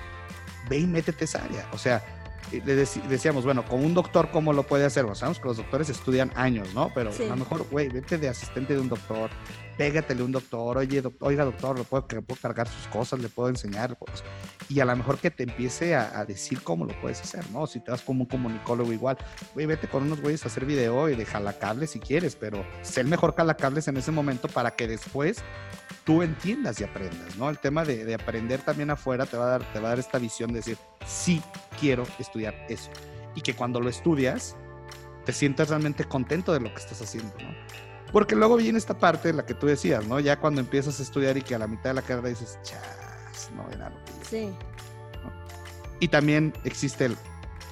[0.69, 1.67] ve y métete esa área.
[1.73, 2.03] O sea,
[2.51, 5.03] decíamos, bueno, con un doctor, ¿cómo lo puede hacer?
[5.03, 6.91] Bueno, sabemos que los doctores estudian años, ¿no?
[6.93, 9.29] Pero a lo mejor, güey, vete de asistente de un doctor,
[9.77, 13.49] pégatele a un doctor, oye, oiga doctor, le puedo, puedo, cargar sus cosas, le puedo
[13.49, 14.23] enseñar, pues,
[14.69, 17.67] y a lo mejor que te empiece a, decir cómo lo puedes hacer, ¿no?
[17.67, 19.17] Si te vas como un comunicólogo igual,
[19.53, 23.01] güey, vete con unos güeyes a hacer video y de jalacables si quieres, pero sé
[23.01, 25.43] el mejor jalacables en ese momento para que después
[26.05, 27.49] tú entiendas y aprendas, ¿no?
[27.49, 29.99] El tema de, de, aprender también afuera te va, a dar, te va a dar
[29.99, 31.41] esta visión de decir, sí
[31.83, 32.89] quiero estudiar eso.
[33.35, 34.55] Y que cuando lo estudias,
[35.25, 37.49] te sientas realmente contento de lo que estás haciendo, ¿no?
[38.13, 40.19] Porque luego viene esta parte de la que tú decías, ¿no?
[40.21, 43.49] Ya cuando empiezas a estudiar y que a la mitad de la carrera dices, chas,
[43.53, 44.53] no era lo que Sí.
[45.99, 47.17] Y también existe el,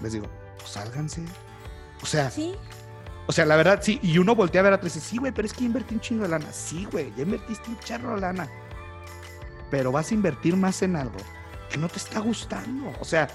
[0.01, 1.21] les digo, pues sálganse.
[2.01, 2.55] O sea, ¿Sí?
[3.27, 3.99] o sea, la verdad, sí.
[4.03, 5.95] Y uno voltea a ver a otro y dice, sí, güey, pero es que invertí
[5.95, 6.51] un chingo de lana.
[6.51, 8.49] Sí, güey, ya invertiste un charro de lana.
[9.69, 11.17] Pero vas a invertir más en algo
[11.69, 12.91] que no te está gustando.
[12.99, 13.27] O sea,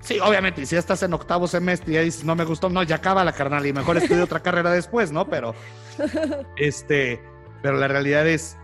[0.00, 2.82] Sí, obviamente, si ya estás en octavo semestre y ya dices, no me gustó, no,
[2.82, 5.26] ya acaba la carnal y mejor estudio otra carrera después, ¿no?
[5.26, 5.54] Pero,
[6.56, 7.20] este,
[7.62, 8.56] pero la realidad es,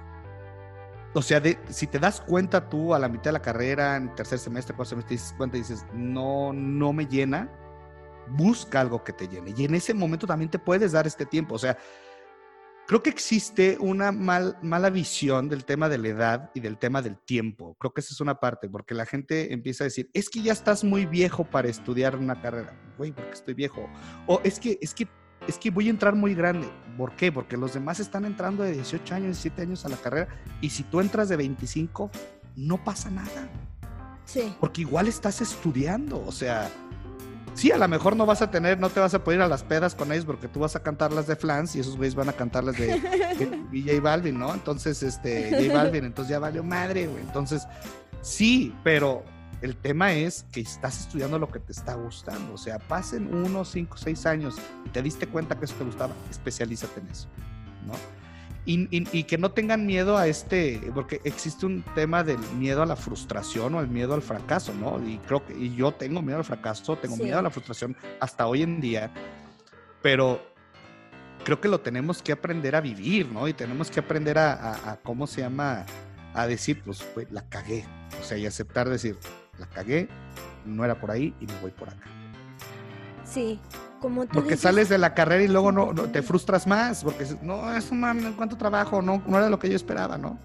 [1.15, 4.39] o sea, si te das cuenta tú a la mitad de la carrera, en tercer
[4.39, 7.51] semestre, cuarto semestre, te dices cuenta y dices, no, no me llena,
[8.29, 9.53] busca algo que te llene.
[9.57, 11.57] Y en ese momento también te puedes dar este tiempo.
[11.57, 11.77] O sea,
[12.93, 17.01] Creo que existe una mal, mala visión del tema de la edad y del tema
[17.01, 17.75] del tiempo.
[17.81, 20.53] Creo que esa es una parte, porque la gente empieza a decir, es que ya
[20.53, 22.79] estás muy viejo para estudiar una carrera.
[22.99, 23.89] Güey, porque estoy viejo.
[24.27, 25.09] O es que, es que,
[25.49, 26.69] es que voy a entrar muy grande.
[26.99, 27.33] ¿Por qué?
[27.33, 30.29] Porque los demás están entrando de 18 años, 17 años a la carrera.
[30.61, 32.11] Y si tú entras de 25,
[32.57, 33.49] no pasa nada.
[34.27, 34.55] Sí.
[34.61, 36.23] Porque igual estás estudiando.
[36.27, 36.71] O sea,
[37.55, 39.49] Sí, a lo mejor no vas a tener, no te vas a poder ir a
[39.49, 42.15] las pedas con ellos porque tú vas a cantar las de Flans y esos güeyes
[42.15, 42.99] van a cantar las de,
[43.71, 44.53] de Balvin, ¿no?
[44.55, 47.23] Entonces, este, J Balvin, entonces ya valió madre, güey.
[47.23, 47.67] Entonces,
[48.23, 49.23] sí, pero
[49.61, 52.55] el tema es que estás estudiando lo que te está gustando.
[52.55, 56.13] O sea, pasen unos cinco, seis años y te diste cuenta que eso te gustaba,
[56.31, 57.29] especialízate en eso,
[57.87, 58.22] ¿no?
[58.65, 62.95] Y, que no tengan miedo a este, porque existe un tema del miedo a la
[62.95, 65.05] frustración o el miedo al fracaso, ¿no?
[65.05, 68.47] Y creo que y yo tengo miedo al fracaso, tengo miedo a la frustración hasta
[68.47, 69.11] hoy en día,
[70.01, 70.41] pero
[71.45, 73.49] creo que lo tenemos que aprender a vivir, ¿no?
[73.49, 75.85] Y tenemos que aprender a, ¿cómo se llama?
[76.35, 77.85] A decir, pues, la cagué,
[78.21, 79.19] o sea, y aceptar decir,
[79.59, 80.09] la cagué,
[80.65, 82.07] no era por ahí y me voy por acá.
[83.25, 83.61] Sí,
[84.03, 87.03] como tú Porque dices, sales de la carrera y luego no, no- te frustras más,
[87.05, 90.39] porque no, eso man, cuánto trabajo, no, no era lo que yo esperaba, ¿no?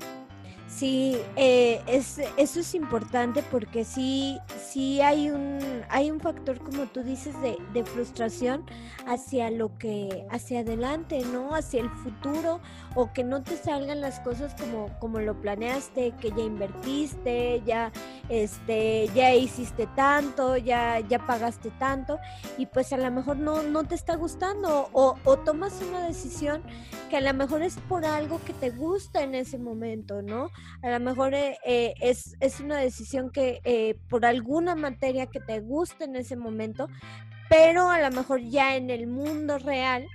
[0.77, 5.57] Sí, eh, es, eso es importante porque sí, sí hay un,
[5.89, 8.63] hay un factor, como tú dices, de, de frustración
[9.07, 11.55] hacia lo que, hacia adelante, ¿no?
[11.55, 12.61] Hacia el futuro,
[12.93, 17.91] o que no te salgan las cosas como, como lo planeaste, que ya invertiste, ya,
[18.29, 22.19] este, ya hiciste tanto, ya, ya pagaste tanto,
[22.59, 26.61] y pues a lo mejor no, no te está gustando, o, o tomas una decisión
[27.09, 30.51] que a lo mejor es por algo que te gusta en ese momento, ¿no?
[30.81, 35.39] A lo mejor eh, eh, es, es una decisión que eh, por alguna materia que
[35.39, 36.87] te gusta en ese momento,
[37.49, 40.05] pero a lo mejor ya en el mundo real,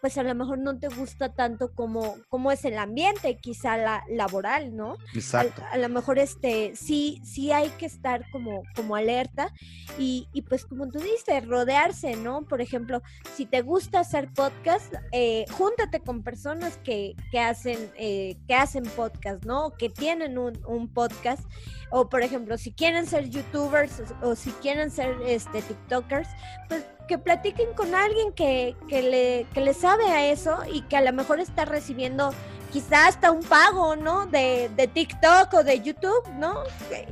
[0.00, 4.04] pues a lo mejor no te gusta tanto como, como es el ambiente, quizá la
[4.08, 4.92] laboral, ¿no?
[4.92, 5.62] A, Exacto.
[5.70, 9.52] a lo mejor este sí, sí hay que estar como, como alerta
[9.98, 12.42] y, y pues como tú dices, rodearse, ¿no?
[12.42, 13.02] Por ejemplo,
[13.34, 18.84] si te gusta hacer podcast, eh, júntate con personas que, que hacen, eh, que hacen
[18.84, 19.72] podcast, ¿no?
[19.76, 21.42] Que tienen un, un podcast.
[21.90, 26.28] O por ejemplo, si quieren ser youtubers o, o si quieren ser este TikTokers,
[26.68, 30.96] pues que platiquen con alguien que, que, le, que le sabe a eso y que
[30.96, 32.32] a lo mejor está recibiendo
[32.72, 34.26] quizá hasta un pago, ¿no?
[34.26, 36.62] De, de TikTok o de YouTube, ¿no?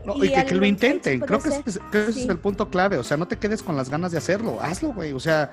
[0.05, 1.19] No, y, que, que lo intenten.
[1.21, 2.99] Creo que, ese, creo que ese es el punto clave.
[2.99, 4.59] O sea, no te quedes con las ganas de hacerlo.
[4.61, 5.15] Hazlo, güey.
[5.15, 5.51] O sea,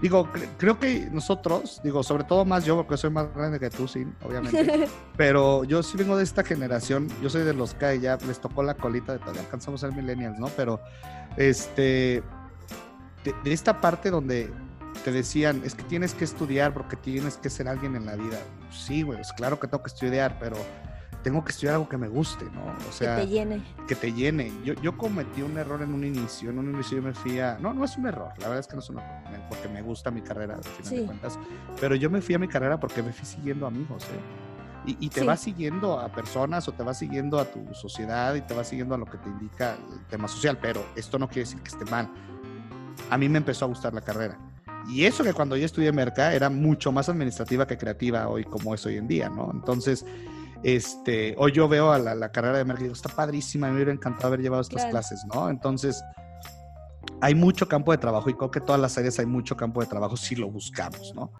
[0.00, 3.68] digo, cre- creo que nosotros, digo, sobre todo más yo, porque soy más grande que
[3.68, 4.88] tú, sí, obviamente.
[5.18, 7.08] pero yo sí vengo de esta generación.
[7.22, 9.96] Yo soy de los que ya les tocó la colita de todavía alcanzamos a ser
[9.96, 10.46] millennials, ¿no?
[10.56, 10.80] Pero,
[11.36, 12.22] este,
[13.24, 14.52] de, de esta parte donde
[15.04, 18.38] te decían, es que tienes que estudiar porque tienes que ser alguien en la vida.
[18.70, 20.56] Sí, güey, es claro que tengo que estudiar, pero
[21.22, 22.64] tengo que estudiar algo que me guste, ¿no?
[22.88, 23.62] O sea, que te llene.
[23.86, 24.52] que te llene.
[24.64, 26.50] Yo, yo cometí un error en un inicio.
[26.50, 27.58] En un inicio yo me fui a.
[27.60, 28.32] No, no es un error.
[28.38, 29.22] La verdad es que no es un error.
[29.48, 30.96] Porque me gusta mi carrera, al final Sí.
[30.96, 31.38] de cuentas.
[31.80, 34.18] Pero yo me fui a mi carrera porque me fui siguiendo amigos, ¿eh?
[34.84, 35.26] Y, y te Sí.
[35.26, 38.96] vas siguiendo a personas o te vas siguiendo a tu sociedad y te vas siguiendo
[38.96, 40.58] a lo que te indica el tema social.
[40.60, 42.10] Pero esto no quiere decir que esté mal.
[43.10, 44.38] A mí me empezó a gustar la carrera.
[44.88, 48.74] Y eso que cuando yo estudié Merca era mucho más administrativa que creativa hoy como
[48.74, 49.50] es hoy en día, ¿no?
[49.52, 50.04] Entonces,
[50.64, 53.74] este, hoy yo veo a la, la carrera de Merca y digo, está padrísima, me
[53.76, 54.90] hubiera encantado haber llevado estas Claro.
[54.90, 55.48] clases, ¿no?
[55.50, 56.02] Entonces,
[57.20, 59.86] hay mucho campo de trabajo y creo que todas las áreas hay mucho campo de
[59.86, 61.32] trabajo si lo buscamos, ¿no?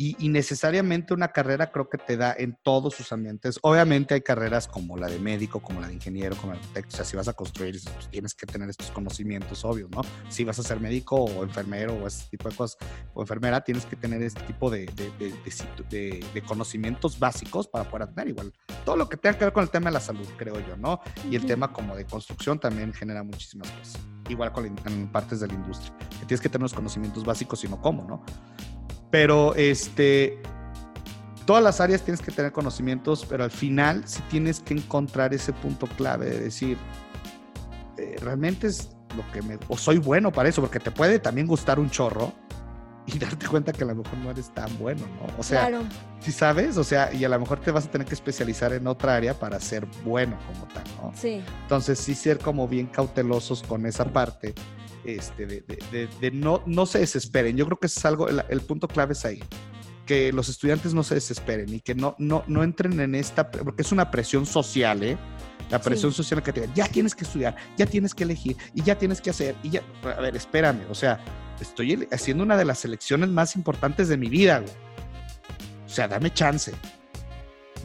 [0.00, 3.58] Y, y necesariamente una carrera creo que te da en todos sus ambientes.
[3.62, 6.94] Obviamente hay carreras como la de médico, como la de ingeniero, como la de arquitecto.
[6.94, 10.02] O sea, si vas a construir, pues, tienes que tener estos conocimientos obvios, ¿no?
[10.28, 12.78] Si vas a ser médico o enfermero o ese tipo de cosas,
[13.12, 15.10] o enfermera, tienes que tener este tipo de, de,
[15.90, 18.52] de, de conocimientos básicos para poder atender igual.
[18.84, 21.00] Todo lo que tenga que ver con el tema de la salud, creo yo, ¿no?
[21.28, 24.00] Y el tema como de construcción también genera muchísimas cosas.
[24.28, 25.92] Igual con en partes de la industria.
[26.20, 28.24] Que tienes que tener los conocimientos básicos y no cómo, ¿no?
[29.10, 30.40] Pero este,
[31.46, 35.52] todas las áreas tienes que tener conocimientos, pero al final sí tienes que encontrar ese
[35.54, 36.76] punto clave de decir,
[37.96, 41.46] eh, realmente es lo que me, o soy bueno para eso, porque te puede también
[41.46, 42.32] gustar un chorro
[43.06, 45.38] y darte cuenta que a lo mejor no eres tan bueno, ¿no?
[45.38, 45.84] O sea, claro,
[46.20, 48.86] si sabes, o sea, y a lo mejor te vas a tener que especializar en
[48.86, 51.12] otra área para ser bueno como tal, ¿no?
[51.14, 54.54] sí, Entonces sí ser como bien cautelosos con esa parte,
[55.16, 57.56] este, de, de- de- de no, no se desesperen.
[57.56, 59.42] Yo creo que es algo, el, el punto clave es ahí,
[60.06, 63.82] que los estudiantes no se desesperen y que no, no, no entren en esta, porque
[63.82, 65.16] es una presión social, ¿eh?
[65.70, 68.82] La presión social que te digan, ya tienes que estudiar, ya tienes que elegir y
[68.82, 69.54] ya tienes que hacer.
[69.62, 71.20] Y ya, a ver, espérame, o sea,
[71.60, 74.72] estoy haciendo una de las elecciones más importantes de mi vida, güey.
[75.84, 76.72] O sea, dame chance.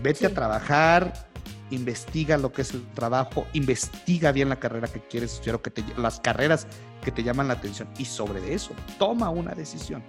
[0.01, 0.25] Vete Sí.
[0.25, 1.29] a trabajar,
[1.71, 5.71] investiga lo que es el trabajo, investiga bien la carrera que quieres estudiar o que
[5.71, 6.67] te, las carreras
[7.03, 10.03] que te llaman la atención y sobre eso toma una decisión.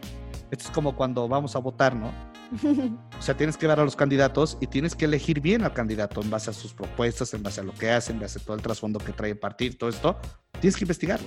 [0.50, 2.12] Esto es como cuando vamos a votar, ¿no?
[3.18, 6.20] O sea, tienes que ver a los candidatos y tienes que elegir bien al candidato
[6.20, 8.56] en base a sus propuestas, en base a lo que hacen, en base a todo
[8.56, 10.16] el trasfondo que trae el partido, todo esto.
[10.60, 11.26] Tienes que investigarlo.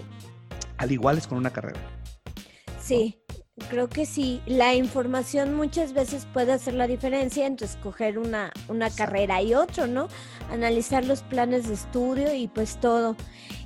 [0.78, 1.80] Al igual es con una carrera.
[2.80, 3.24] sí.
[3.70, 8.92] Creo que sí, la información muchas veces puede hacer la diferencia entre escoger una, una
[8.92, 10.10] carrera y otro, ¿no?
[10.52, 13.16] Analizar los planes de estudio y pues todo.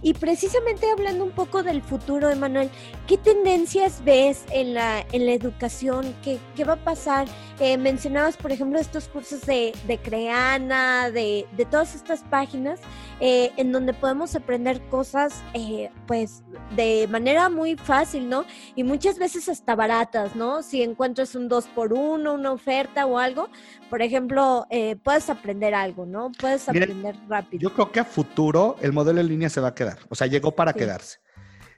[0.02, 2.70] Y precisamente hablando un poco del futuro, Emanuel,
[3.06, 6.16] ¿qué tendencias ves en la, en la educación?
[6.24, 7.28] ¿Qué, qué va a pasar?
[7.64, 12.80] Eh, mencionabas, por ejemplo, estos cursos de, de Creana, de, de todas estas páginas,
[13.20, 16.42] eh, en donde podemos aprender cosas, eh, pues,
[16.76, 18.46] de manera muy fácil, ¿no?
[18.76, 20.64] Y muchas veces hasta baratas, ¿no?
[20.64, 23.48] Si encuentras un 2 por 1 una oferta o algo,
[23.92, 26.32] por ejemplo, eh, puedes aprender algo, ¿no?
[26.32, 27.62] Puedes Mira, aprender rápido.
[27.62, 30.00] Yo creo que a futuro el modelo en línea se va a quedar.
[30.10, 30.80] O sea, llegó para Sí.
[30.80, 31.20] quedarse.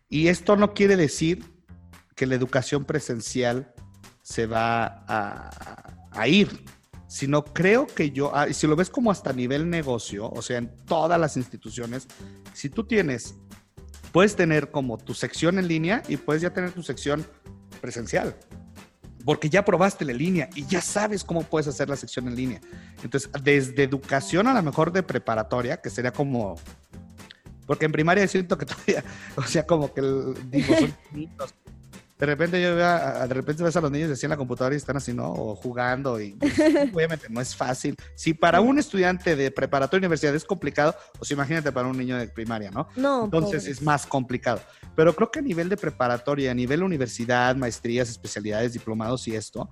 [0.07, 1.43] Y esto no quiere decir
[2.15, 3.72] que la educación presencial
[4.23, 6.65] se va a, ir,
[7.07, 10.75] sino creo que yo, ah, si lo ves como hasta nivel negocio, o sea, en
[10.85, 12.07] todas las instituciones,
[12.53, 13.35] si tú tienes,
[14.11, 17.25] puedes tener como tu sección en línea y puedes ya tener tu sección
[17.81, 18.35] presencial
[19.25, 22.61] porque ya probaste la línea y ya sabes cómo puedes hacer la sección en línea.
[23.03, 26.55] Entonces, desde educación a lo mejor de preparatoria, que sería como,
[27.65, 29.03] porque en primaria siento que todavía,
[29.35, 30.01] o sea, como que
[30.49, 30.93] digo, son
[32.17, 34.77] de repente yo veo, de repente ves a los niños así en la computadora y
[34.77, 35.31] están así, ¿no?
[35.31, 36.53] O jugando y pues,
[36.93, 37.95] obviamente no es fácil.
[38.15, 42.27] Si para un estudiante de preparatoria universidad es complicado, pues imagínate para un niño de
[42.27, 42.87] primaria, ¿no?
[42.95, 43.25] No.
[43.25, 44.61] Entonces es más complicado.
[44.95, 49.67] Pero creo que a nivel de preparatoria, a nivel universidad, maestrías, especialidades, diplomados y esto,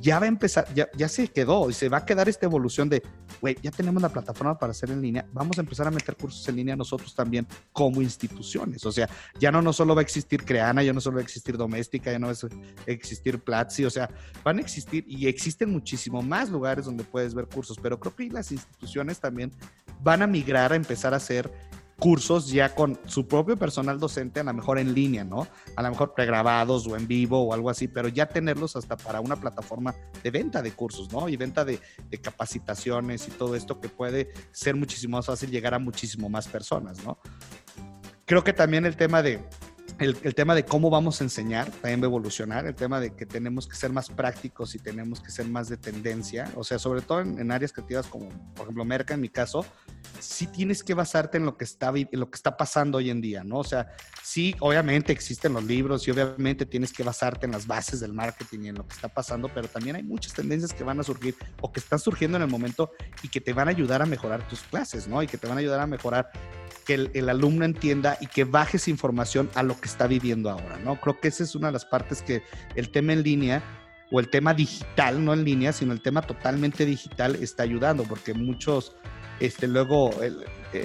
[0.00, 2.88] ya va a empezar, ya, ya se quedó y se va a quedar esta evolución
[2.88, 3.02] de,
[3.40, 6.46] güey, ya tenemos la plataforma para hacer en línea, vamos a empezar a meter cursos
[6.48, 8.84] en línea nosotros también como instituciones.
[8.86, 11.24] O sea, ya no, no solo va a existir Creana, ya no solo va a
[11.24, 14.08] existir Doméstica, ya no va a existir Platzi, o sea,
[14.44, 18.28] van a existir y existen muchísimo más lugares donde puedes ver cursos, pero creo que
[18.28, 19.52] las instituciones también
[20.02, 21.50] van a migrar a empezar a hacer
[21.98, 25.46] cursos ya con su propio personal docente, a lo mejor en línea, ¿no?
[25.76, 29.20] A lo mejor pregrabados o en vivo o algo así, pero ya tenerlos hasta para
[29.20, 31.28] una plataforma de venta de cursos, ¿no?
[31.28, 31.80] Y venta de,
[32.20, 37.02] capacitaciones y todo esto que puede ser muchísimo más fácil llegar a muchísimo más personas,
[37.04, 37.18] ¿no?
[38.24, 39.44] Creo que también el tema de
[39.98, 43.26] el, tema de cómo vamos a enseñar también va a evolucionar, el tema de que
[43.26, 47.02] tenemos que ser más prácticos y tenemos que ser más de tendencia, o sea, sobre
[47.02, 49.64] todo en, áreas creativas como, por ejemplo, Merca, en mi caso,
[50.18, 53.20] sí tienes que basarte en lo que está, en lo que está pasando hoy en
[53.20, 53.58] día, ¿no?
[53.58, 53.88] O sea,
[54.22, 58.60] sí, obviamente existen los libros y obviamente tienes que basarte en las bases del marketing
[58.62, 61.36] y en lo que está pasando, pero también hay muchas tendencias que van a surgir
[61.60, 62.90] o que están surgiendo en el momento
[63.22, 65.22] y que te van a ayudar a mejorar tus clases, ¿no?
[65.22, 66.30] Y que te van a ayudar a mejorar
[66.84, 71.00] que el, alumno entienda y que bajes información a lo que está viviendo ahora, ¿no?
[71.00, 72.42] Creo que esa es una de las partes que
[72.74, 73.62] el tema en línea
[74.10, 78.34] o el tema digital, no en línea, sino el tema totalmente digital está ayudando, porque
[78.34, 78.94] muchos,
[79.40, 80.10] este, luego,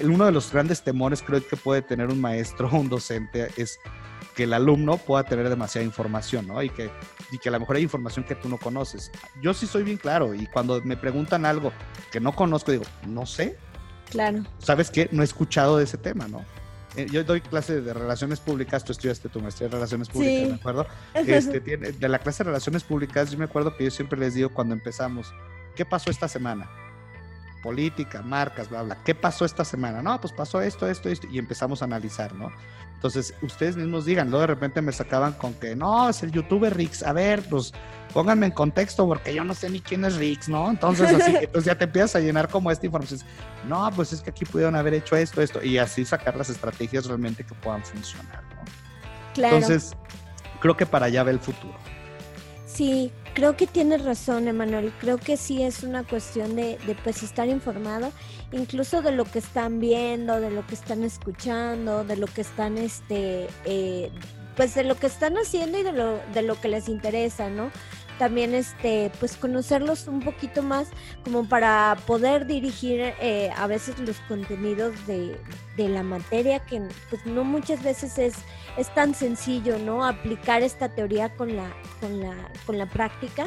[0.04, 3.78] uno de los grandes temores creo que puede tener un maestro o un docente es
[4.34, 6.62] que el alumno pueda tener demasiada información, ¿no?
[6.62, 6.90] Y que,
[7.32, 9.10] y que a lo mejor hay información que tú no conoces.
[9.42, 11.72] Yo sí soy bien claro y cuando me preguntan algo
[12.12, 13.58] que no conozco, digo, no sé,
[14.10, 14.44] Claro.
[14.58, 15.08] ¿Sabes qué?
[15.12, 16.44] No he escuchado de ese tema, ¿no?
[16.98, 20.54] Eh, yo doy clase de relaciones públicas, tú estudiaste tu maestría de relaciones públicas, ¿me
[20.56, 20.86] acuerdo?
[21.14, 24.52] Este, de la clase de relaciones públicas, yo me acuerdo que yo siempre les digo
[24.52, 25.32] cuando empezamos,
[25.76, 26.68] ¿qué pasó esta semana?
[27.62, 28.98] Política, marcas, bla, bla.
[29.04, 30.02] ¿Qué pasó esta semana?
[30.02, 32.52] No, pues pasó esto, esto, esto, y empezamos a analizar, ¿no?
[32.94, 36.76] Entonces, ustedes mismos digan, luego de repente me sacaban con que, no, es el youtuber
[36.76, 37.72] Rix, a ver, pues
[38.12, 40.68] pónganme en contexto porque yo no sé ni quién es Rix, ¿no?
[40.68, 43.20] Entonces, así, entonces ya te empiezas a llenar como esta información.
[43.68, 47.06] No, pues es que aquí pudieron haber hecho esto, esto, y así sacar las estrategias
[47.06, 48.62] realmente que puedan funcionar, ¿no?
[49.34, 49.56] Claro.
[49.56, 49.92] Entonces,
[50.60, 51.78] creo que para allá ve el futuro.
[52.66, 54.92] Sí, creo que tienes razón, Emanuel.
[54.98, 58.10] Creo que sí es una cuestión de, de, pues estar informado,
[58.50, 62.76] incluso de lo que están viendo, de lo que están escuchando, de lo que están,
[62.78, 64.10] este, eh,
[64.56, 67.70] pues de lo que están haciendo y de lo, de lo que les interesa, ¿no?
[68.18, 70.88] También este pues conocerlos un poquito más
[71.24, 75.40] como para poder dirigir eh, a veces los contenidos de,
[75.76, 78.34] de, la materia que pues no muchas veces es,
[78.76, 82.34] es tan sencillo no aplicar esta teoría con la con la
[82.66, 83.46] con la práctica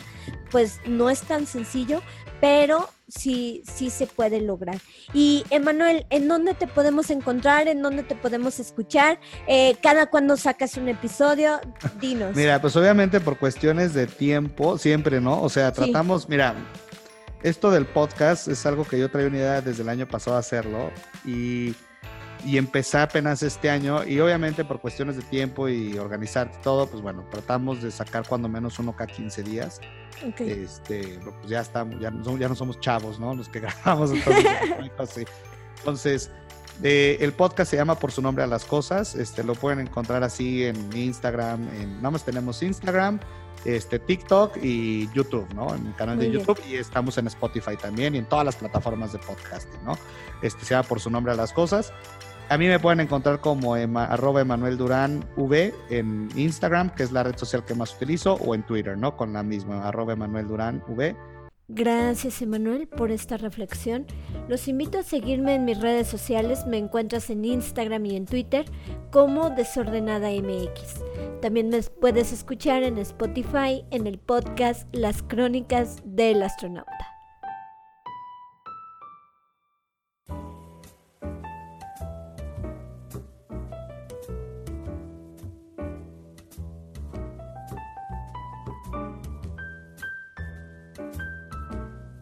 [0.50, 2.02] pues no es tan sencillo
[2.40, 4.78] pero sí, sí se puede lograr.
[5.14, 7.68] Y Emanuel, ¿en dónde te podemos encontrar?
[7.68, 9.20] ¿En dónde te podemos escuchar?
[9.48, 11.60] Eh, ¿Cada cuando sacas un episodio?
[12.00, 12.36] Dinos.
[12.36, 15.42] Mira, pues obviamente por cuestiones de tiempo, siempre, ¿no?
[15.42, 16.56] O sea, tratamos, mira,
[17.44, 20.40] esto del podcast es algo que yo traía una idea desde el año pasado a
[20.40, 20.92] hacerlo
[21.26, 21.74] y
[22.46, 27.02] y empecé apenas este año y obviamente por cuestiones de tiempo y organizar todo, pues
[27.02, 29.82] bueno, tratamos de sacar cuando menos uno cada 15 días.
[30.40, 33.34] Este, pues ya estamos, ya no, ya no somos chavos, ¿no?
[33.34, 35.28] Los que grabamos entonces,
[35.78, 36.32] entonces
[36.84, 40.24] eh, el podcast se llama Por su nombre a las cosas, este, lo pueden encontrar
[40.24, 43.20] así en Instagram, en, nada más tenemos Instagram,
[43.66, 45.76] este, TikTok y YouTube, ¿no?
[45.76, 49.14] En mi canal de YouTube y estamos en Spotify también y en todas las plataformas
[49.14, 49.98] de podcasting, ¿no?
[50.42, 51.94] Este se llama Por su nombre a las cosas.
[52.52, 57.24] A mí me pueden encontrar como arroba Emanuel Durán V en Instagram, que es la
[57.24, 59.16] red social que más utilizo, o en Twitter, ¿no?
[59.16, 61.16] Con la misma, arroba Emanuel Durán V.
[61.70, 64.06] Gracias Emanuel por esta reflexión.
[64.50, 66.66] Los invito a seguirme en mis redes sociales.
[66.68, 68.66] Me encuentras en Instagram y en Twitter
[69.12, 71.06] como Desordenada MX.
[71.42, 77.21] También me puedes escuchar en Spotify en el podcast Las Crónicas del Astronauta.